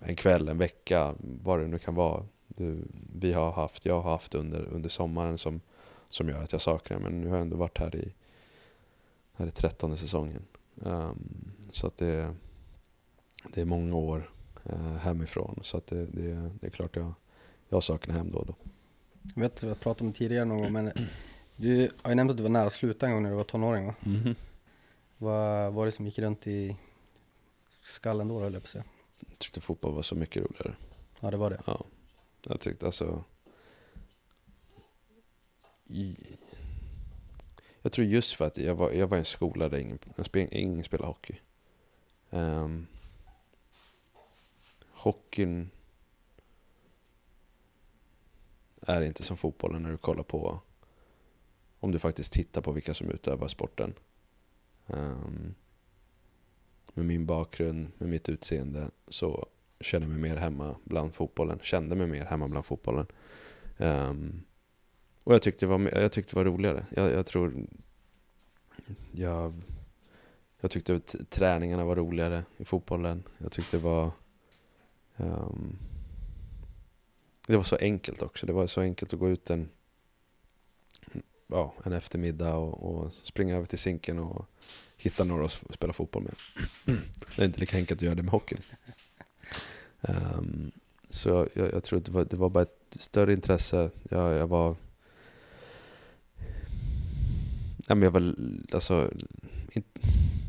[0.00, 2.24] en kväll, en vecka, vad det nu kan vara.
[2.46, 2.82] Du,
[3.14, 5.60] vi har haft, jag har haft under, under sommaren som,
[6.10, 8.14] som gör att jag saknar Men nu har jag ändå varit här i,
[9.32, 10.42] här i trettonde säsongen.
[10.74, 12.34] Um, så att det,
[13.54, 14.30] det är många år
[14.70, 15.60] uh, hemifrån.
[15.62, 17.12] Så att det, det, det är klart jag,
[17.68, 18.54] jag saknar hem då och då.
[19.34, 20.92] Jag vet, vi har pratat om det tidigare någon gång, men
[21.56, 23.44] du har ju nämnt att du var nära att sluta en gång när du var
[23.44, 23.94] tonåring va?
[24.06, 24.34] Mm -hmm.
[25.18, 26.76] Vad var det som gick runt i
[27.82, 28.84] skallen då, höll jag på att säga?
[29.18, 30.76] Jag tyckte fotboll var så mycket roligare.
[31.20, 31.60] Ja, det var det?
[31.66, 31.84] Ja.
[32.42, 33.24] Jag tyckte alltså...
[37.82, 39.98] Jag tror just för att jag var, jag var i en skola där ingen,
[40.50, 41.34] ingen spelade hockey.
[42.30, 42.86] Um,
[44.90, 45.70] hockeyn
[48.80, 50.60] är inte som fotbollen när du kollar på
[51.80, 53.94] om du faktiskt tittar på vilka som utövar sporten.
[54.86, 55.54] Um,
[56.94, 59.46] med min bakgrund, med mitt utseende så
[59.80, 61.58] känner jag mig mer hemma bland fotbollen.
[61.62, 63.06] Kände mig mer hemma bland fotbollen.
[63.76, 64.44] Um,
[65.26, 66.86] och jag tyckte det var, jag tyckte det var roligare.
[66.90, 67.66] Jag, jag tror...
[69.12, 69.62] Jag,
[70.60, 73.22] jag tyckte att träningarna var roligare i fotbollen.
[73.38, 74.10] Jag tyckte det var...
[75.16, 75.78] Um,
[77.46, 78.46] det var så enkelt också.
[78.46, 79.68] Det var så enkelt att gå ut en,
[81.46, 84.46] ja, en eftermiddag och, och springa över till sinken och
[84.96, 86.34] hitta några att spela fotboll med.
[87.36, 88.60] Det är inte lika enkelt att göra det med hockeyn.
[90.00, 90.70] Um,
[91.10, 93.90] så jag, jag, tror att det var, det var bara ett större intresse.
[94.10, 94.76] Jag, jag var...
[97.86, 98.34] Ja, men jag var
[98.72, 99.10] alltså,
[99.72, 100.00] inte,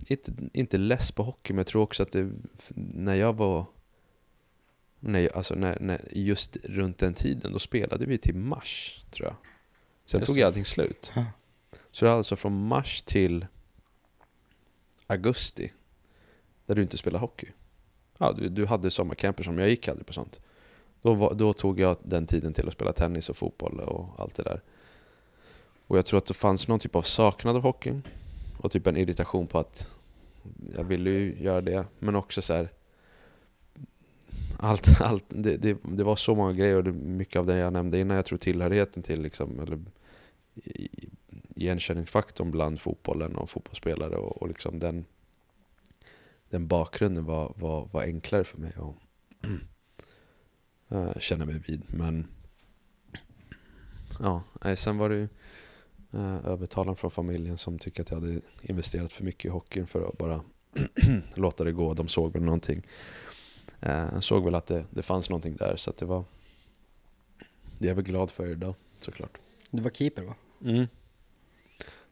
[0.08, 2.30] inte, inte less på hockey, men jag tror också att det,
[2.76, 3.66] när jag var
[5.00, 9.36] Nej, alltså när, när, just runt den tiden, då spelade vi till mars, tror jag.
[10.06, 11.12] Sen just tog allting slut.
[11.92, 13.46] Så det är alltså från mars till
[15.08, 15.74] augusti,
[16.66, 17.48] där du inte spelar hockey.
[18.18, 20.40] ja, du, du hade sommarcamper som jag gick aldrig på sånt.
[21.02, 24.36] Då, var, då tog jag den tiden till att spela tennis och fotboll och allt
[24.36, 24.62] det där.
[25.88, 28.04] Och jag tror att det fanns någon typ av saknad av hockeyn.
[28.58, 29.90] Och typ en irritation på att
[30.76, 32.70] jag ville ju göra det, men också så här,
[34.58, 37.74] allt, allt, det, det, det, var så många grejer och det, mycket av det jag
[37.74, 39.80] nämnde innan, jag tror tillhörigheten till liksom, eller
[41.56, 45.06] igenkänningsfaktorn bland fotbollen och fotbollsspelare och, och liksom den,
[46.50, 48.96] den bakgrunden var, var, var enklare för mig att
[50.90, 51.84] äh, känna mig vid.
[51.88, 52.28] Men
[54.20, 54.44] ja,
[54.76, 55.28] sen var det ju
[56.12, 60.10] äh, övertalaren från familjen som tycker att jag hade investerat för mycket i hockeyn för
[60.10, 60.42] att bara
[61.34, 61.94] låta det gå.
[61.94, 62.88] De såg väl någonting.
[63.80, 66.24] Äh, såg väl att det, det fanns någonting där så att det var
[67.78, 69.38] det är jag väl glad för idag såklart.
[69.70, 70.36] Du var keeper va?
[70.64, 70.88] Mm.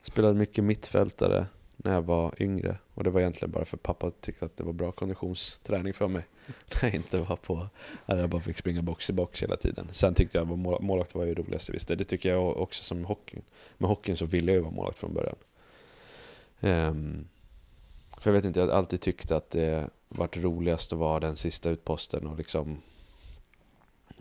[0.02, 1.48] Spelade mycket mittfältare
[1.78, 2.78] när jag var yngre.
[2.94, 6.26] Och det var egentligen bara för pappa tyckte att det var bra konditionsträning för mig.
[6.48, 7.68] När jag inte var på,
[8.06, 9.88] att jag bara fick springa box i box hela tiden.
[9.92, 11.88] Sen tyckte jag att målvakt var ju roligast visst.
[11.88, 13.42] Det tycker jag också som hockeyn.
[13.78, 15.36] Med hockeyn så ville jag ju vara målvakt från början.
[16.60, 17.28] Um,
[18.20, 21.36] för jag vet inte, jag har alltid tyckt att det varit roligast att vara den
[21.36, 22.82] sista utposten och liksom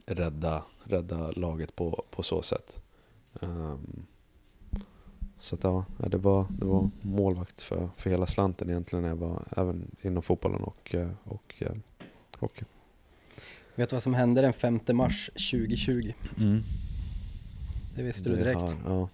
[0.07, 2.81] rädda, rädda laget på, på så sätt.
[3.33, 4.07] Um,
[5.45, 9.17] så att, ja, det var, det var målvakt för, för hela slanten egentligen när jag
[9.17, 11.73] var även inom fotbollen och, eh, och, och eh,
[12.39, 12.65] hockey.
[13.75, 16.13] Vet du vad som hände den 5 mars 2020?
[16.39, 16.63] Mm.
[17.97, 18.61] Det visste det du direkt.
[18.61, 19.09] Har, ja.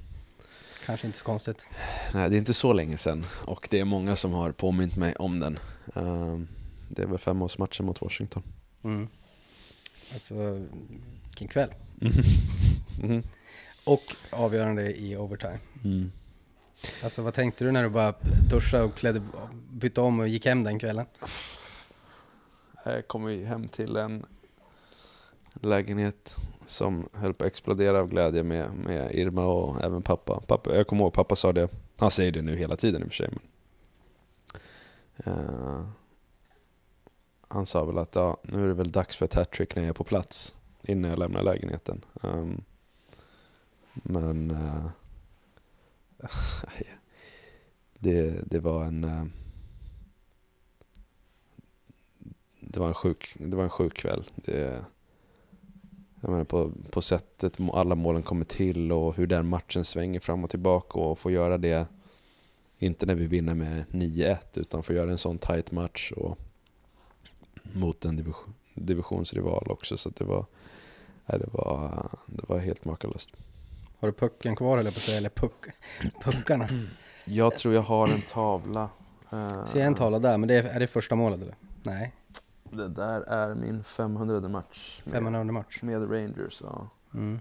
[0.86, 1.68] Kanske inte så konstigt.
[2.14, 5.14] Nej, det är inte så länge sedan och det är många som har påmint mig
[5.14, 5.58] om den.
[5.94, 6.48] Um,
[6.88, 8.42] det är väl femårsmatchen mot Washington.
[8.84, 9.08] Mm.
[10.12, 10.66] Alltså,
[11.24, 11.74] vilken kväll.
[13.02, 13.22] Mm.
[13.84, 15.58] Och avgörande i overtime.
[15.84, 16.12] Mm.
[17.04, 18.14] Alltså vad tänkte du när du bara
[18.50, 19.22] duschade och klädde,
[19.70, 21.06] bytte om och gick hem den kvällen?
[22.84, 24.26] Jag kom hem till en
[25.52, 30.40] lägenhet som höll på att explodera av glädje med, med Irma och även pappa.
[30.40, 30.74] pappa.
[30.74, 33.14] Jag kommer ihåg pappa sa det, han säger det nu hela tiden i och för
[33.14, 33.30] sig.
[33.32, 33.40] Men,
[35.34, 35.88] uh,
[37.48, 39.88] han sa väl att ja, nu är det väl dags för ett hattrick när jag
[39.88, 42.04] är på plats innan jag lämnar lägenheten.
[42.22, 42.64] Um,
[43.92, 44.86] men uh,
[47.98, 49.24] det, det var en eh,
[52.60, 54.24] det var en sjuk, det var en sjuk kväll.
[54.34, 54.84] Det,
[56.20, 60.44] jag menar på, på sättet alla målen kommer till och hur den matchen svänger fram
[60.44, 61.86] och tillbaka och få göra det
[62.78, 66.38] inte när vi vinner med 9-1 utan få göra en sån tight match och
[67.62, 70.46] mot en division, divisionsrival också så det var,
[71.26, 73.30] det var, det var helt makalöst.
[74.00, 75.66] Har du pucken kvar eller på att säga, eller puck,
[76.22, 76.68] puckarna?
[77.24, 78.88] Jag tror jag har en tavla.
[79.66, 81.54] Ser jag en tavla där, men det är, är det första målet eller?
[81.82, 82.14] Nej.
[82.62, 85.02] Det där är min 500 match.
[85.06, 85.82] 500 match?
[85.82, 86.88] Med Rangers, ja.
[87.14, 87.40] Mm.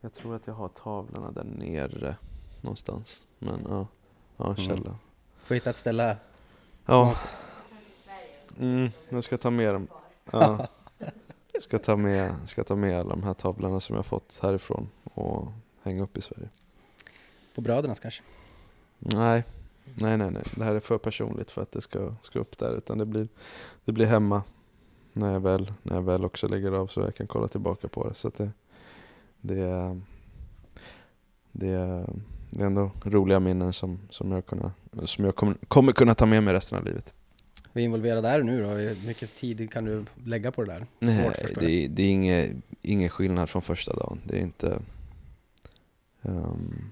[0.00, 2.16] Jag tror att jag har tavlorna där nere
[2.60, 3.22] någonstans.
[3.38, 3.86] Men ja,
[4.36, 4.56] ja mm.
[4.56, 4.96] källa.
[5.42, 6.16] Får hitta ett ställe här.
[6.86, 7.14] Ja.
[8.58, 9.88] Mm, jag ska ta med dem.
[10.30, 10.68] Ja.
[11.60, 15.52] Ska ta med, ska ta med alla de här tavlorna som jag fått härifrån och
[15.82, 16.48] hänga upp i Sverige.
[17.54, 18.22] På brödernas kanske?
[18.98, 19.44] Nej,
[19.94, 20.42] nej, nej, nej.
[20.56, 22.76] Det här är för personligt för att det ska, ska upp där.
[22.76, 23.28] Utan det blir,
[23.84, 24.42] det blir hemma
[25.12, 28.08] när jag, väl, när jag väl också lägger av så jag kan kolla tillbaka på
[28.08, 28.14] det.
[28.14, 28.50] Så det,
[29.40, 29.98] det,
[31.52, 32.06] det,
[32.50, 34.72] det är ändå roliga minnen som, som jag, kunna,
[35.04, 37.14] som jag kommer, kommer kunna ta med mig resten av livet.
[37.72, 38.68] Hur involverad är du nu då?
[38.68, 40.86] Hur mycket tid kan du lägga på det där?
[40.98, 41.30] Nej,
[41.60, 44.20] det, det, är inget, ingen skillnad från första dagen.
[44.24, 44.78] Det är inte...
[46.22, 46.90] Um,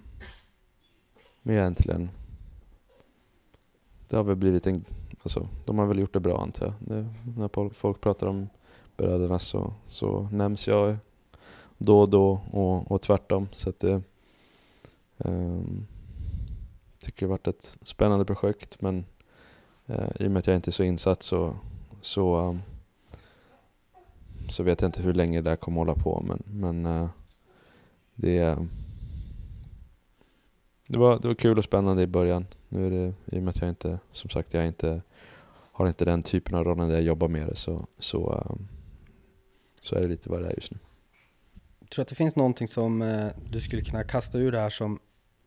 [1.43, 2.11] men egentligen,
[4.09, 4.85] det har väl blivit en,
[5.23, 6.75] alltså, de har väl gjort det bra antar jag.
[6.79, 8.49] Det, när folk pratar om
[8.97, 10.97] bröderna så, så nämns jag
[11.79, 13.49] då och då och, och tvärtom.
[13.53, 14.03] Så att det
[15.17, 15.87] um,
[16.99, 19.05] tycker det har varit ett spännande projekt men
[19.91, 21.57] uh, i och med att jag inte är så insatt så,
[22.01, 22.63] så, um,
[24.49, 27.09] så vet jag inte hur länge det där kommer hålla på men, men uh,
[28.15, 28.67] det är
[30.91, 32.47] det var, det var kul och spännande i början.
[32.69, 35.03] Nu är det, i och med att jag inte, som sagt, jag inte
[35.73, 38.69] har inte den typen av rollen där jag jobbar med det så, så, um,
[39.83, 40.79] så är det lite vad det är just nu.
[41.81, 44.71] Jag tror att det finns någonting som uh, du skulle kunna kasta ur det här
[44.71, 44.99] som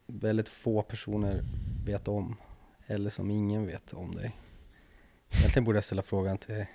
[0.08, 1.44] väldigt få personer
[1.86, 2.36] vet om,
[2.88, 4.36] eller som ingen vet om dig?
[5.30, 6.66] Egentligen borde jag ställa frågan till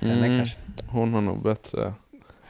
[0.00, 0.58] henne mm, kanske.
[0.88, 1.94] Hon har nog bättre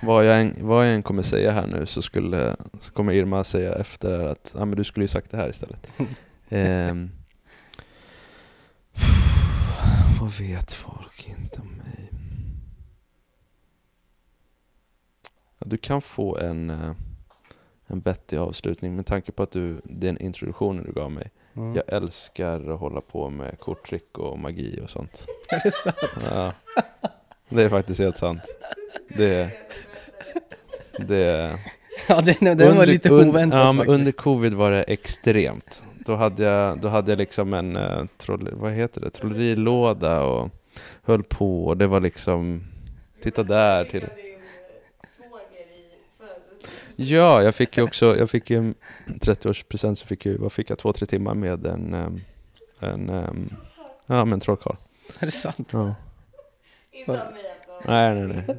[0.02, 3.44] vad, jag än, vad jag än kommer säga här nu så, skulle, så kommer Irma
[3.44, 5.88] säga efter att ah, men du skulle ju sagt det här istället.
[6.48, 7.10] um,
[10.20, 12.10] vad vet folk inte om mig?
[15.58, 16.92] Ja, du kan få en, eh,
[17.86, 21.30] en vettig avslutning med tanke på att du, den introduktionen du gav mig.
[21.56, 21.74] Mm.
[21.74, 25.26] Jag älskar att hålla på med korttrick och magi och sånt.
[25.48, 26.28] Är det sant?
[26.30, 26.52] Ja,
[27.48, 28.40] det är faktiskt helt sant.
[29.08, 29.50] Det är
[30.98, 31.58] det,
[32.08, 33.98] Ja, den, den var lite un- oväntat ja, men faktiskt.
[33.98, 35.82] Under covid var det extremt.
[36.06, 40.50] Då hade jag, då hade jag liksom en, uh, troll, vad heter det, trollerilåda och
[41.02, 41.66] höll på.
[41.66, 42.64] Och det var liksom,
[43.22, 44.04] titta där till...
[46.96, 48.74] Ja, jag fick ju också, jag fick ju en
[49.06, 51.94] 30-årspresent så fick jag, vad fick jag, två, tre timmar med en,
[52.80, 53.50] en, ehm,
[54.06, 54.76] ja men trollkarl.
[55.18, 55.68] Är det sant?
[55.72, 55.94] Ja.
[56.92, 57.90] Inte av mig alltså.
[57.90, 58.56] Nej, nej, nej.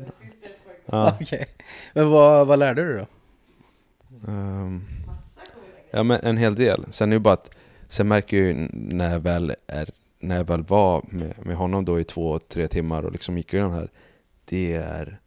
[0.91, 1.17] Ja.
[1.21, 1.45] Okej.
[1.93, 3.05] Men vad, vad lärde du då?
[4.31, 4.85] ehm.
[5.91, 6.85] Ja men en hel del.
[6.89, 7.51] Sen är det bara att,
[7.87, 11.85] sen märker jag ju när jag väl, är, när jag väl var med, med honom
[11.85, 13.89] då i två, tre timmar och liksom gick igenom det här.
[14.45, 15.19] Det är,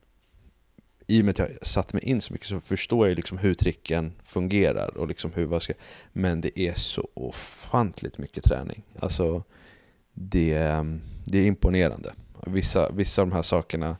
[1.07, 3.39] i och med att jag satte mig in så mycket så förstår jag ju liksom
[3.39, 5.73] hur tricken fungerar och liksom hur vad ska,
[6.13, 8.83] men det är så ofantligt mycket träning.
[8.99, 9.43] Alltså
[10.13, 10.59] det,
[11.25, 12.13] det är imponerande.
[12.47, 13.97] Vissa, vissa av de här sakerna,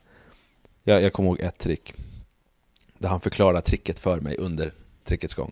[0.83, 1.93] jag, jag kommer ihåg ett trick
[2.97, 4.73] där han förklarade tricket för mig under
[5.03, 5.51] trickets gång.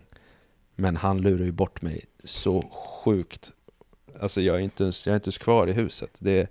[0.74, 3.52] Men han lurar ju bort mig så sjukt.
[4.20, 6.10] Alltså jag är inte ens, jag är inte ens kvar i huset.
[6.18, 6.48] Det,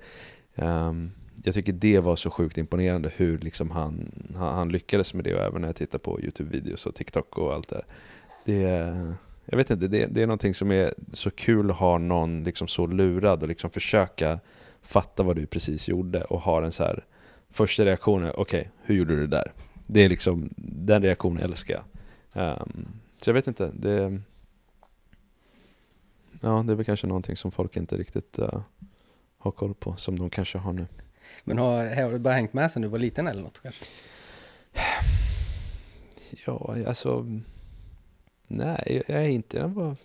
[0.55, 1.11] um,
[1.43, 5.35] jag tycker det var så sjukt imponerande hur liksom han, han, han lyckades med det
[5.35, 7.85] och även när jag tittar på Youtube-videos och TikTok och allt det där.
[8.45, 8.61] Det,
[9.45, 12.67] jag vet inte, det, det är någonting som är så kul att ha någon liksom
[12.67, 14.39] så lurad och liksom försöka
[14.81, 17.05] fatta vad du precis gjorde och ha den så här
[17.51, 19.51] första reaktionen, okej, hur gjorde du det där?
[19.87, 21.83] Det är liksom, den reaktionen älskar jag.
[22.43, 22.87] Ehm,
[23.19, 24.21] så jag vet inte, det...
[26.41, 28.61] Ja, det är väl kanske någonting som folk inte riktigt eh,
[29.37, 30.87] har koll på, som de kanske har nu.
[31.43, 33.85] Men har, har du bara hängt med sen du var liten eller något kanske?
[36.45, 37.25] Ja, alltså...
[38.47, 39.57] Nej, jag är inte...
[39.57, 39.95] Jag var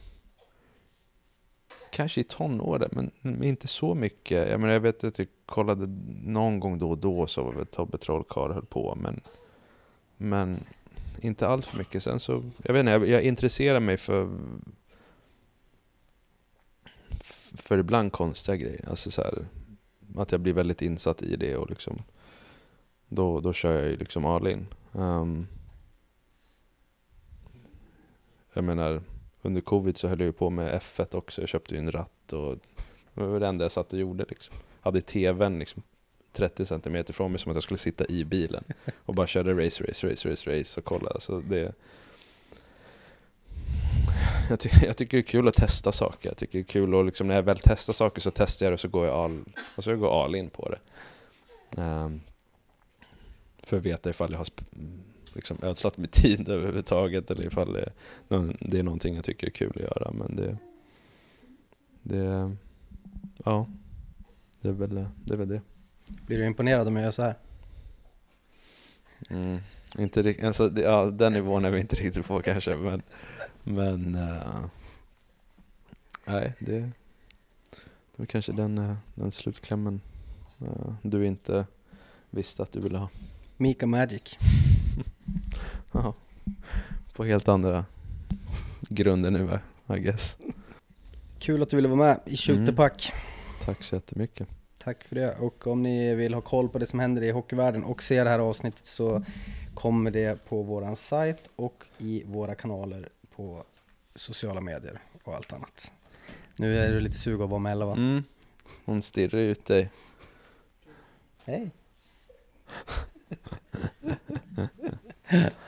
[1.96, 4.50] kanske i tonåren, men men inte så mycket.
[4.50, 5.86] Jag menar, jag vet att jag kollade
[6.22, 9.20] någon gång då och då så var väl Tobbe Trollkarl höll på, men...
[10.16, 10.64] Men
[11.20, 12.02] inte allt för mycket.
[12.02, 14.38] Sen så, jag vet inte, jag, jag intresserar mig för...
[17.54, 18.88] För ibland konstiga grejer.
[18.88, 19.46] Alltså så här,
[20.16, 22.02] att jag blir väldigt insatt i det och liksom...
[23.08, 24.66] Då, då kör jag ju liksom all in.
[24.92, 25.46] Um,
[28.52, 29.02] jag menar,
[29.46, 31.42] under covid så höll jag ju på med F1 också.
[31.42, 32.56] Jag köpte ju en ratt och
[33.14, 34.54] det var det enda jag satt och gjorde liksom.
[34.80, 35.82] Hade tvn liksom
[36.32, 38.64] 30 centimeter från mig som att jag skulle sitta i bilen
[39.04, 41.20] och bara körde race, race, race, race, race och kolla.
[41.20, 41.72] Så det...
[44.50, 46.28] Jag, ty jag tycker det är kul att testa saker.
[46.28, 48.70] Jag tycker det är kul att liksom, när jag väl testar saker så testar jag
[48.70, 49.44] det och så går jag all,
[49.76, 50.78] alltså jag går all in på det.
[51.82, 52.20] Um,
[53.62, 54.46] för att veta ifall jag har
[55.36, 57.92] liksom ödslat med tid överhuvudtaget eller ifall det,
[58.60, 60.12] det är någonting jag tycker är kul att göra.
[60.12, 60.56] Men det,
[62.02, 62.56] det,
[63.44, 63.66] ja,
[64.60, 65.08] det är väl det.
[65.30, 65.60] Är väl det.
[66.06, 67.34] Blir du imponerad om jag gör så här?
[69.30, 69.58] Mm,
[69.98, 73.02] inte rikt- alltså, ja, den nivån är vi inte riktigt på kanske, men,
[73.62, 74.64] men eh,
[76.24, 80.00] nej, det, det var kanske den, eh, den slutklämmen
[80.60, 81.66] eh, du inte
[82.30, 83.08] visste att du ville ha.
[83.56, 84.22] Mika Magic.
[86.02, 86.14] Ja,
[87.12, 87.84] på helt andra
[88.88, 89.58] grunder nu,
[89.96, 90.38] I guess.
[91.38, 92.90] Kul att du ville vara med i Shoot the Mm.
[93.64, 94.48] Tack så jättemycket.
[94.78, 95.34] Tack för det.
[95.34, 98.30] Och om ni vill ha koll på det som händer i hockeyvärlden och se det
[98.30, 99.24] här avsnittet så
[99.74, 103.64] kommer det på våran sajt och i våra kanaler på
[104.14, 105.92] sociala medier och allt annat.
[106.56, 107.92] Nu är du lite sugen att vara med eller va?
[107.92, 108.24] Mm.
[108.84, 109.90] Hon stirrar ut dig.
[111.44, 111.70] Hej!